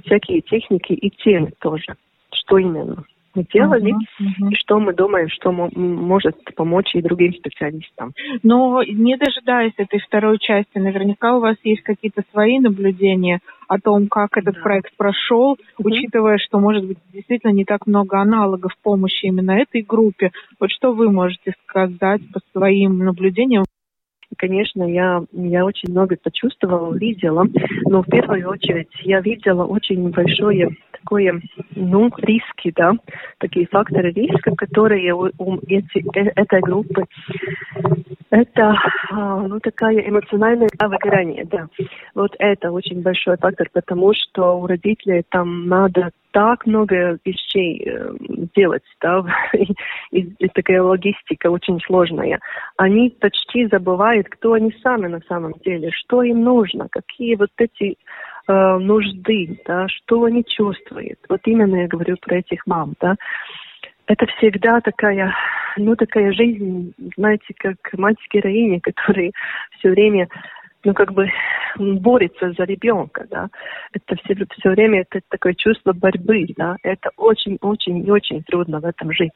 всякие 0.05 0.40
техники 0.42 0.92
и 0.92 1.11
темы 1.11 1.53
тоже, 1.61 1.96
что 2.33 2.59
именно 2.59 3.05
мы 3.34 3.44
делали, 3.52 3.92
uh-huh, 3.92 4.24
uh-huh. 4.26 4.50
и 4.50 4.54
что 4.56 4.78
мы 4.78 4.94
думаем, 4.94 5.28
что 5.28 5.52
может 5.52 6.36
помочь 6.54 6.94
и 6.94 7.02
другим 7.02 7.32
специалистам. 7.34 8.12
Но 8.42 8.82
не 8.82 9.16
дожидаясь 9.16 9.72
этой 9.76 10.00
второй 10.00 10.38
части, 10.38 10.78
наверняка 10.78 11.36
у 11.36 11.40
вас 11.40 11.56
есть 11.64 11.82
какие-то 11.82 12.22
свои 12.30 12.58
наблюдения 12.58 13.40
о 13.68 13.78
том, 13.78 14.08
как 14.08 14.36
этот 14.36 14.56
да. 14.56 14.60
проект 14.60 14.96
прошел, 14.96 15.54
uh-huh. 15.54 15.84
учитывая, 15.84 16.38
что, 16.38 16.58
может 16.58 16.86
быть, 16.86 16.98
действительно 17.12 17.52
не 17.52 17.64
так 17.64 17.86
много 17.86 18.20
аналогов 18.20 18.72
помощи 18.82 19.26
именно 19.26 19.52
этой 19.52 19.82
группе. 19.82 20.30
Вот 20.60 20.70
что 20.70 20.92
вы 20.92 21.10
можете 21.10 21.54
сказать 21.66 22.20
по 22.32 22.40
своим 22.52 22.98
наблюдениям? 22.98 23.64
Конечно, 24.36 24.84
я, 24.84 25.22
я 25.32 25.64
очень 25.64 25.90
много 25.90 26.16
почувствовала, 26.22 26.94
видела, 26.94 27.46
но 27.86 28.02
в 28.02 28.06
первую 28.06 28.48
очередь 28.48 28.88
я 29.02 29.20
видела 29.20 29.64
очень 29.64 30.10
большое 30.10 30.70
такое, 31.02 31.40
ну, 31.74 32.10
риски, 32.16 32.72
да, 32.76 32.92
такие 33.38 33.66
факторы 33.66 34.12
риска, 34.12 34.54
которые 34.56 35.12
у, 35.14 35.30
у 35.38 35.58
эти, 35.66 36.04
э, 36.16 36.30
этой 36.36 36.60
группы. 36.60 37.04
Это, 38.32 38.74
а, 39.10 39.46
ну, 39.46 39.60
такая 39.60 40.08
эмоциональная 40.08 40.70
выгорание, 40.80 41.44
да. 41.44 41.68
Вот 42.14 42.34
это 42.38 42.72
очень 42.72 43.02
большой 43.02 43.36
фактор, 43.36 43.68
потому 43.74 44.14
что 44.14 44.54
у 44.54 44.66
родителей 44.66 45.22
там 45.28 45.68
надо 45.68 46.12
так 46.30 46.64
много 46.64 47.18
вещей 47.26 47.86
э, 47.86 48.14
делать, 48.56 48.84
да, 49.02 49.22
и, 49.52 49.74
и, 50.12 50.20
и 50.38 50.48
такая 50.48 50.82
логистика 50.82 51.50
очень 51.50 51.78
сложная. 51.80 52.40
Они 52.78 53.10
почти 53.10 53.66
забывают, 53.66 54.28
кто 54.30 54.54
они 54.54 54.74
сами 54.82 55.08
на 55.08 55.20
самом 55.28 55.52
деле, 55.62 55.90
что 55.90 56.22
им 56.22 56.42
нужно, 56.42 56.88
какие 56.90 57.34
вот 57.34 57.50
эти 57.58 57.98
э, 58.48 58.76
нужды, 58.78 59.60
да, 59.66 59.88
что 59.88 60.24
они 60.24 60.42
чувствуют. 60.46 61.18
Вот 61.28 61.40
именно 61.44 61.82
я 61.82 61.86
говорю 61.86 62.16
про 62.16 62.36
этих 62.36 62.66
мам, 62.66 62.94
да. 62.98 63.14
Это 64.12 64.27
всегда 64.37 64.79
такая, 64.83 65.35
ну, 65.79 65.96
такая 65.96 66.33
жизнь, 66.35 66.92
знаете, 67.16 67.55
как 67.57 67.77
мать-героиня, 67.94 68.79
которая 68.83 69.33
все 69.79 69.88
время 69.88 70.29
ну, 70.84 70.94
как 70.94 71.12
бы 71.12 71.28
борется 71.78 72.52
за 72.52 72.64
ребенка, 72.64 73.26
да. 73.30 73.48
Это 73.92 74.16
все, 74.16 74.34
все 74.58 74.70
время 74.70 75.02
это 75.02 75.20
такое 75.28 75.54
чувство 75.54 75.92
борьбы, 75.92 76.46
да. 76.56 76.76
Это 76.82 77.10
очень-очень 77.16 78.06
и 78.06 78.10
очень 78.10 78.42
трудно 78.44 78.80
в 78.80 78.84
этом 78.84 79.12
жить. 79.12 79.32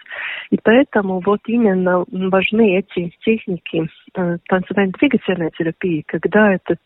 И 0.51 0.59
поэтому 0.63 1.21
вот 1.25 1.41
именно 1.47 2.05
важны 2.11 2.79
эти 2.79 3.13
техники 3.25 3.89
э, 4.15 4.39
танцевально-двигательной 4.49 5.51
терапии, 5.57 6.05
когда 6.07 6.53
это, 6.53 6.77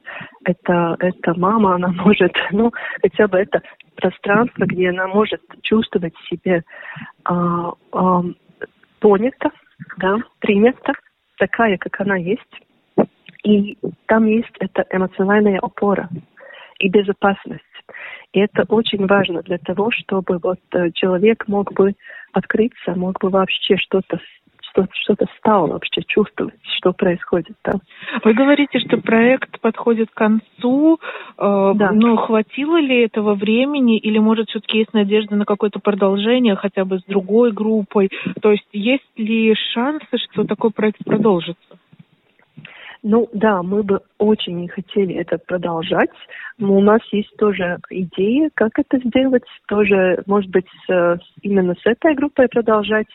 это, 0.44 0.96
это 1.00 1.34
мама, 1.38 1.74
она 1.74 1.88
может, 2.04 2.32
ну, 2.52 2.72
хотя 3.02 3.28
бы 3.28 3.38
это 3.38 3.62
пространство, 3.96 4.64
где 4.64 4.90
она 4.90 5.06
может 5.08 5.42
чувствовать 5.62 6.14
себя 6.28 6.62
а, 7.24 7.72
а, 7.92 8.22
понята, 9.00 9.50
да, 9.98 10.18
принята, 10.40 10.92
такая, 11.38 11.76
как 11.78 12.00
она 12.00 12.16
есть, 12.16 12.40
и 13.44 13.78
там 14.06 14.26
есть 14.26 14.54
эта 14.58 14.84
эмоциональная 14.90 15.58
опора 15.58 16.08
и 16.78 16.88
безопасность. 16.88 17.64
И 18.32 18.40
это 18.40 18.64
очень 18.68 19.06
важно 19.06 19.42
для 19.42 19.58
того, 19.58 19.90
чтобы 19.90 20.38
вот 20.42 20.60
э, 20.72 20.90
человек 20.92 21.48
мог 21.48 21.72
бы 21.72 21.94
открыться, 22.32 22.94
мог 22.94 23.18
бы 23.20 23.28
вообще 23.28 23.76
что-то 23.76 24.20
что-то 24.92 25.26
стало 25.38 25.66
вообще 25.66 26.02
чувствовать, 26.06 26.54
что 26.78 26.92
происходит 26.92 27.56
там. 27.62 27.80
Вы 28.22 28.34
говорите, 28.34 28.78
что 28.78 28.98
проект 28.98 29.60
подходит 29.60 30.10
к 30.10 30.14
концу, 30.14 31.00
э, 31.36 31.72
да. 31.74 31.90
но 31.90 32.16
хватило 32.16 32.80
ли 32.80 33.02
этого 33.02 33.34
времени, 33.34 33.98
или 33.98 34.18
может 34.18 34.48
все-таки 34.48 34.78
есть 34.78 34.94
надежда 34.94 35.34
на 35.34 35.44
какое-то 35.44 35.80
продолжение, 35.80 36.54
хотя 36.54 36.84
бы 36.84 37.00
с 37.00 37.04
другой 37.04 37.50
группой? 37.50 38.10
То 38.40 38.52
есть 38.52 38.68
есть 38.72 39.10
ли 39.16 39.54
шансы, 39.72 40.18
что 40.30 40.44
такой 40.44 40.70
проект 40.70 41.04
продолжится? 41.04 41.78
Ну 43.02 43.28
да, 43.32 43.62
мы 43.62 43.82
бы 43.82 44.00
очень 44.18 44.68
хотели 44.68 45.14
это 45.14 45.38
продолжать. 45.38 46.10
Но 46.58 46.76
у 46.76 46.80
нас 46.80 47.00
есть 47.12 47.34
тоже 47.36 47.78
идеи, 47.88 48.50
как 48.54 48.72
это 48.78 48.98
сделать. 48.98 49.44
Тоже, 49.68 50.22
может 50.26 50.50
быть, 50.50 50.66
с, 50.86 51.18
именно 51.42 51.74
с 51.74 51.86
этой 51.86 52.14
группой 52.14 52.48
продолжать. 52.48 53.08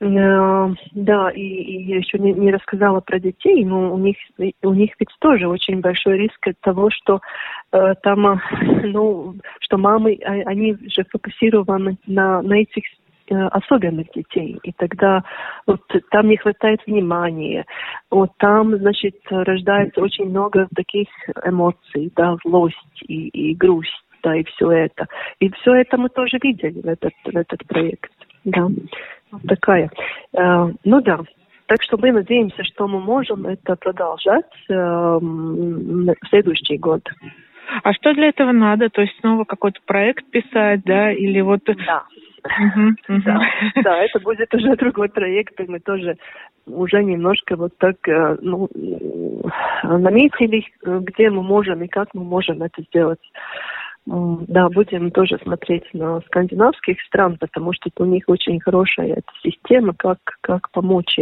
Э, 0.00 0.68
да, 0.92 1.30
и, 1.30 1.40
и 1.40 1.82
я 1.88 1.96
еще 1.96 2.18
не, 2.18 2.32
не 2.32 2.52
рассказала 2.52 3.00
про 3.00 3.18
детей, 3.18 3.64
но 3.64 3.92
у 3.92 3.98
них 3.98 4.16
у 4.62 4.72
них 4.72 4.92
ведь 5.00 5.08
тоже 5.18 5.48
очень 5.48 5.80
большой 5.80 6.18
риск 6.18 6.46
от 6.46 6.60
того, 6.60 6.88
что 6.90 7.20
э, 7.72 7.94
там, 8.02 8.26
э, 8.26 8.38
ну, 8.86 9.34
что 9.60 9.76
мамы, 9.76 10.16
а, 10.24 10.34
они 10.46 10.74
же 10.74 11.04
фокусированы 11.10 11.96
на, 12.06 12.42
на 12.42 12.60
этих 12.60 12.84
особенных 13.30 14.10
детей. 14.12 14.58
И 14.62 14.72
тогда 14.72 15.22
вот 15.66 15.80
там 16.10 16.28
не 16.28 16.36
хватает 16.36 16.80
внимания. 16.86 17.66
Вот 18.10 18.30
там, 18.38 18.76
значит, 18.76 19.16
рождается 19.30 20.00
очень 20.00 20.26
много 20.26 20.68
таких 20.74 21.08
эмоций, 21.44 22.12
да, 22.16 22.36
злость 22.44 23.02
и, 23.06 23.28
и 23.28 23.54
грусть, 23.54 24.04
да, 24.22 24.36
и 24.36 24.44
все 24.44 24.70
это. 24.70 25.06
И 25.40 25.50
все 25.50 25.74
это 25.74 25.96
мы 25.98 26.08
тоже 26.08 26.38
видели 26.42 26.80
в 26.80 26.86
этот, 26.86 27.12
в 27.24 27.36
этот 27.36 27.66
проект. 27.66 28.10
Да, 28.44 28.68
вот 29.30 29.42
такая. 29.46 29.90
Э, 30.32 30.72
ну 30.84 31.00
да, 31.00 31.20
так 31.66 31.82
что 31.82 31.98
мы 31.98 32.12
надеемся, 32.12 32.64
что 32.64 32.88
мы 32.88 32.98
можем 32.98 33.46
это 33.46 33.76
продолжать 33.76 34.46
э, 34.70 34.72
в 34.72 36.14
следующий 36.30 36.78
год. 36.78 37.02
А 37.82 37.92
что 37.92 38.14
для 38.14 38.28
этого 38.28 38.52
надо? 38.52 38.88
То 38.88 39.02
есть 39.02 39.18
снова 39.20 39.44
какой-то 39.44 39.80
проект 39.84 40.24
писать, 40.30 40.82
да, 40.84 41.12
или 41.12 41.40
вот... 41.40 41.60
Да, 41.64 42.04
да, 43.08 43.40
да, 43.82 44.04
это 44.04 44.20
будет 44.20 44.54
уже 44.54 44.76
другой 44.76 45.08
проект, 45.08 45.58
и 45.60 45.66
мы 45.66 45.80
тоже 45.80 46.16
уже 46.66 47.02
немножко 47.02 47.56
вот 47.56 47.76
так 47.78 47.96
э, 48.06 48.36
ну, 48.40 48.68
наметили, 49.82 50.64
где 50.82 51.30
мы 51.30 51.42
можем 51.42 51.82
и 51.82 51.88
как 51.88 52.08
мы 52.14 52.24
можем 52.24 52.62
это 52.62 52.82
сделать. 52.82 53.20
Да, 54.08 54.70
будем 54.70 55.10
тоже 55.10 55.38
смотреть 55.42 55.84
на 55.92 56.20
скандинавских 56.22 56.98
стран, 57.02 57.36
потому 57.38 57.72
что 57.74 57.90
у 57.98 58.04
них 58.06 58.24
очень 58.26 58.58
хорошая 58.58 59.08
эта 59.08 59.30
система, 59.42 59.92
как, 59.92 60.18
как 60.40 60.70
помочь 60.70 61.18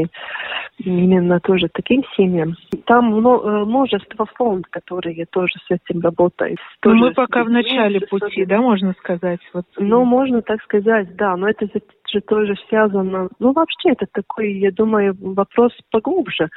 именно 0.79 1.40
тоже 1.40 1.68
таким 1.72 2.05
семьям. 2.16 2.55
Там 2.85 3.12
э, 3.27 3.64
множество 3.64 4.27
фонд, 4.37 4.66
которые 4.70 5.27
тоже 5.27 5.55
с 5.66 5.70
этим 5.70 6.01
работают. 6.01 6.61
Но 6.85 6.94
мы 6.94 7.12
пока 7.12 7.42
в 7.42 7.51
начале 7.51 8.01
пути, 8.01 8.44
да, 8.44 8.61
можно 8.61 8.94
сказать? 9.01 9.40
Вот. 9.53 9.64
Ну, 9.79 10.05
можно 10.05 10.42
так 10.42 10.62
сказать, 10.62 11.16
да, 11.16 11.37
но 11.37 11.49
это 11.49 11.66
же 12.11 12.21
тоже 12.21 12.55
связано, 12.69 13.29
ну, 13.38 13.53
вообще 13.53 13.90
это 13.90 14.07
такой, 14.12 14.53
я 14.53 14.71
думаю, 14.71 15.16
вопрос 15.19 15.73
поглубже. 15.90 16.49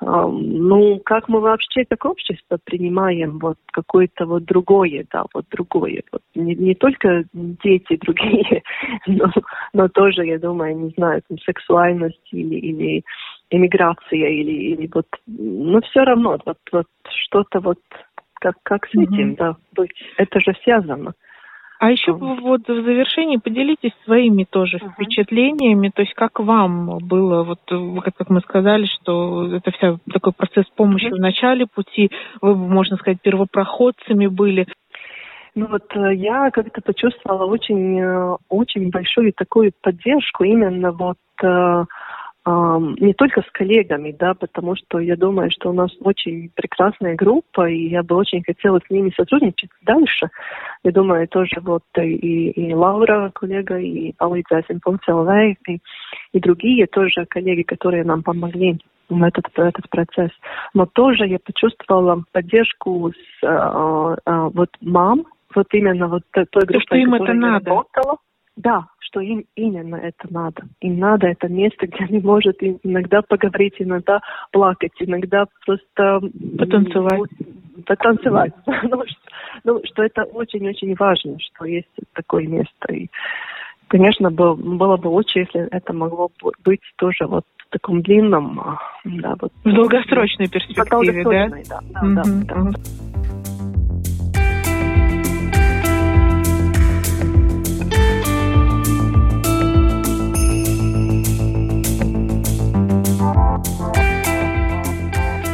Ну, 0.00 1.00
как 1.04 1.28
мы 1.28 1.40
вообще 1.40 1.84
как 1.84 2.04
общество 2.04 2.58
принимаем 2.64 3.38
вот 3.38 3.56
какое-то 3.72 4.26
вот 4.26 4.44
другое, 4.44 5.06
да, 5.12 5.24
вот 5.34 5.46
другое. 5.50 6.02
Вот 6.12 6.22
не, 6.34 6.54
не 6.54 6.74
только 6.74 7.24
дети 7.32 7.96
другие, 7.96 8.62
но, 9.06 9.26
но 9.72 9.88
тоже, 9.88 10.24
я 10.26 10.38
думаю, 10.38 10.76
не 10.76 10.90
знаю, 10.96 11.22
там, 11.28 11.38
сексуальность 11.38 12.28
или, 12.32 12.56
или 12.56 13.04
эмиграция 13.50 14.28
или, 14.28 14.74
или 14.74 14.90
вот, 14.92 15.06
ну, 15.26 15.80
все 15.82 16.04
равно, 16.04 16.38
вот, 16.44 16.58
вот 16.72 16.86
что-то 17.08 17.60
вот 17.60 17.78
как, 18.34 18.56
как 18.62 18.86
с 18.86 18.94
этим, 18.94 19.32
mm-hmm. 19.32 19.36
да, 19.36 19.56
быть. 19.72 19.92
Это 20.18 20.38
же 20.40 20.54
связано. 20.62 21.14
А 21.84 21.90
еще 21.90 22.12
вот 22.12 22.62
в 22.66 22.82
завершении 22.82 23.36
поделитесь 23.36 23.92
своими 24.04 24.44
тоже 24.44 24.78
uh-huh. 24.78 24.92
впечатлениями, 24.92 25.92
то 25.94 26.00
есть 26.00 26.14
как 26.14 26.40
вам 26.40 26.96
было, 26.96 27.42
вот 27.42 27.60
как 28.02 28.30
мы 28.30 28.40
сказали, 28.40 28.86
что 28.86 29.54
это 29.54 29.70
вся 29.70 29.98
такой 30.10 30.32
процесс 30.32 30.64
помощи 30.74 31.08
uh-huh. 31.08 31.16
в 31.16 31.20
начале 31.20 31.66
пути, 31.66 32.10
вы, 32.40 32.54
можно 32.56 32.96
сказать, 32.96 33.20
первопроходцами 33.20 34.28
были. 34.28 34.66
Ну 35.54 35.66
вот 35.66 35.94
э, 35.94 36.14
я 36.14 36.50
как-то 36.50 36.80
почувствовала 36.80 37.44
очень, 37.44 38.00
э, 38.00 38.36
очень 38.48 38.88
большую 38.88 39.34
такую 39.34 39.72
поддержку 39.82 40.42
именно 40.42 40.90
вот 40.90 41.18
не 42.46 43.14
только 43.14 43.40
с 43.40 43.50
коллегами, 43.52 44.12
да, 44.12 44.34
потому 44.34 44.76
что 44.76 44.98
я 44.98 45.16
думаю, 45.16 45.50
что 45.50 45.70
у 45.70 45.72
нас 45.72 45.90
очень 46.00 46.50
прекрасная 46.54 47.14
группа, 47.14 47.70
и 47.70 47.88
я 47.88 48.02
бы 48.02 48.16
очень 48.16 48.42
хотела 48.44 48.80
с 48.86 48.90
ними 48.90 49.10
сотрудничать 49.16 49.70
дальше. 49.82 50.28
Я 50.82 50.92
думаю, 50.92 51.26
тоже 51.26 51.56
вот 51.62 51.84
и, 51.96 52.50
и 52.50 52.74
Лаура, 52.74 53.30
коллега, 53.34 53.78
и 53.78 54.14
Алица 54.18 54.62
Симпонцелвей, 54.68 55.56
и, 55.68 55.78
и 56.32 56.40
другие 56.40 56.86
тоже 56.86 57.24
коллеги, 57.26 57.62
которые 57.62 58.04
нам 58.04 58.22
помогли 58.22 58.78
в 59.08 59.22
этот, 59.22 59.46
в 59.54 59.58
этот 59.58 59.88
процесс. 59.88 60.30
Но 60.74 60.84
тоже 60.84 61.26
я 61.26 61.38
почувствовала 61.38 62.24
поддержку 62.32 63.10
с 63.10 63.46
э, 63.46 64.16
э, 64.26 64.50
вот 64.52 64.68
мам, 64.82 65.24
вот 65.54 65.66
именно 65.72 66.08
вот 66.08 66.22
той 66.32 66.46
группой, 66.66 66.80
что 66.80 66.96
им 66.96 67.14
это 67.14 67.32
надо. 67.32 67.70
Работала. 67.70 68.18
Да, 68.64 68.86
что 68.98 69.20
им 69.20 69.44
именно 69.54 69.96
это 69.96 70.26
надо. 70.30 70.64
Им 70.80 70.98
надо 70.98 71.28
это 71.28 71.48
место, 71.48 71.86
где 71.86 72.04
они 72.04 72.20
могут 72.20 72.56
иногда 72.60 73.20
поговорить, 73.22 73.74
иногда 73.78 74.20
плакать, 74.50 74.92
иногда 74.98 75.44
просто... 75.64 76.20
Потанцевать. 76.58 77.30
Потанцевать. 77.86 78.52
ну, 78.66 79.04
что, 79.06 79.20
ну, 79.64 79.80
что 79.84 80.02
это 80.02 80.22
очень-очень 80.24 80.94
важно, 80.96 81.36
что 81.38 81.66
есть 81.66 81.88
такое 82.14 82.46
место. 82.46 82.92
И, 82.92 83.08
конечно, 83.88 84.30
было, 84.30 84.54
было 84.54 84.96
бы 84.96 85.08
лучше, 85.08 85.40
если 85.40 85.68
это 85.70 85.92
могло 85.92 86.30
быть 86.64 86.82
тоже 86.96 87.26
вот 87.26 87.44
в 87.58 87.68
таком 87.70 88.00
длинном... 88.02 88.58
А, 88.60 88.78
да, 89.04 89.36
вот, 89.40 89.52
в 89.62 89.72
долгосрочной 89.72 90.48
перспективе, 90.48 91.22
да? 91.22 91.48
Да, 91.48 91.80
да, 91.92 92.22
mm-hmm. 92.22 92.44
да, 92.46 92.54
да. 92.54 93.53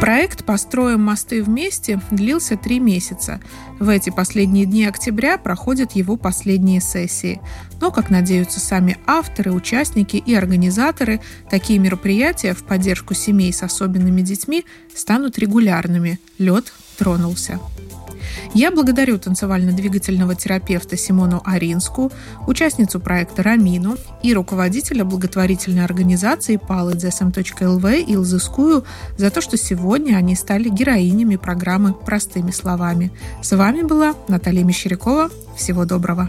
Проект 0.00 0.46
«Построим 0.46 1.02
мосты 1.02 1.42
вместе» 1.42 2.00
длился 2.10 2.56
три 2.56 2.80
месяца. 2.80 3.38
В 3.78 3.90
эти 3.90 4.08
последние 4.08 4.64
дни 4.64 4.86
октября 4.86 5.36
проходят 5.36 5.92
его 5.92 6.16
последние 6.16 6.80
сессии. 6.80 7.38
Но, 7.82 7.90
как 7.90 8.08
надеются 8.08 8.60
сами 8.60 8.96
авторы, 9.06 9.52
участники 9.52 10.16
и 10.16 10.34
организаторы, 10.34 11.20
такие 11.50 11.78
мероприятия 11.78 12.54
в 12.54 12.64
поддержку 12.64 13.12
семей 13.12 13.52
с 13.52 13.62
особенными 13.62 14.22
детьми 14.22 14.64
станут 14.94 15.38
регулярными. 15.38 16.18
Лед 16.38 16.72
тронулся. 16.96 17.60
Я 18.52 18.72
благодарю 18.72 19.16
танцевально-двигательного 19.16 20.34
терапевта 20.34 20.96
Симону 20.96 21.40
Аринску, 21.44 22.10
участницу 22.48 22.98
проекта 22.98 23.44
Рамину 23.44 23.96
и 24.24 24.34
руководителя 24.34 25.04
благотворительной 25.04 25.84
организации 25.84 26.58
paladzsm.lv 26.58 28.02
Илзыскую 28.02 28.84
за 29.16 29.30
то, 29.30 29.40
что 29.40 29.56
сегодня 29.56 30.16
они 30.16 30.34
стали 30.34 30.68
героинями 30.68 31.36
программы 31.36 31.94
«Простыми 31.94 32.50
словами». 32.50 33.12
С 33.40 33.56
вами 33.56 33.82
была 33.82 34.14
Наталья 34.26 34.64
Мещерякова. 34.64 35.30
Всего 35.56 35.84
доброго. 35.84 36.28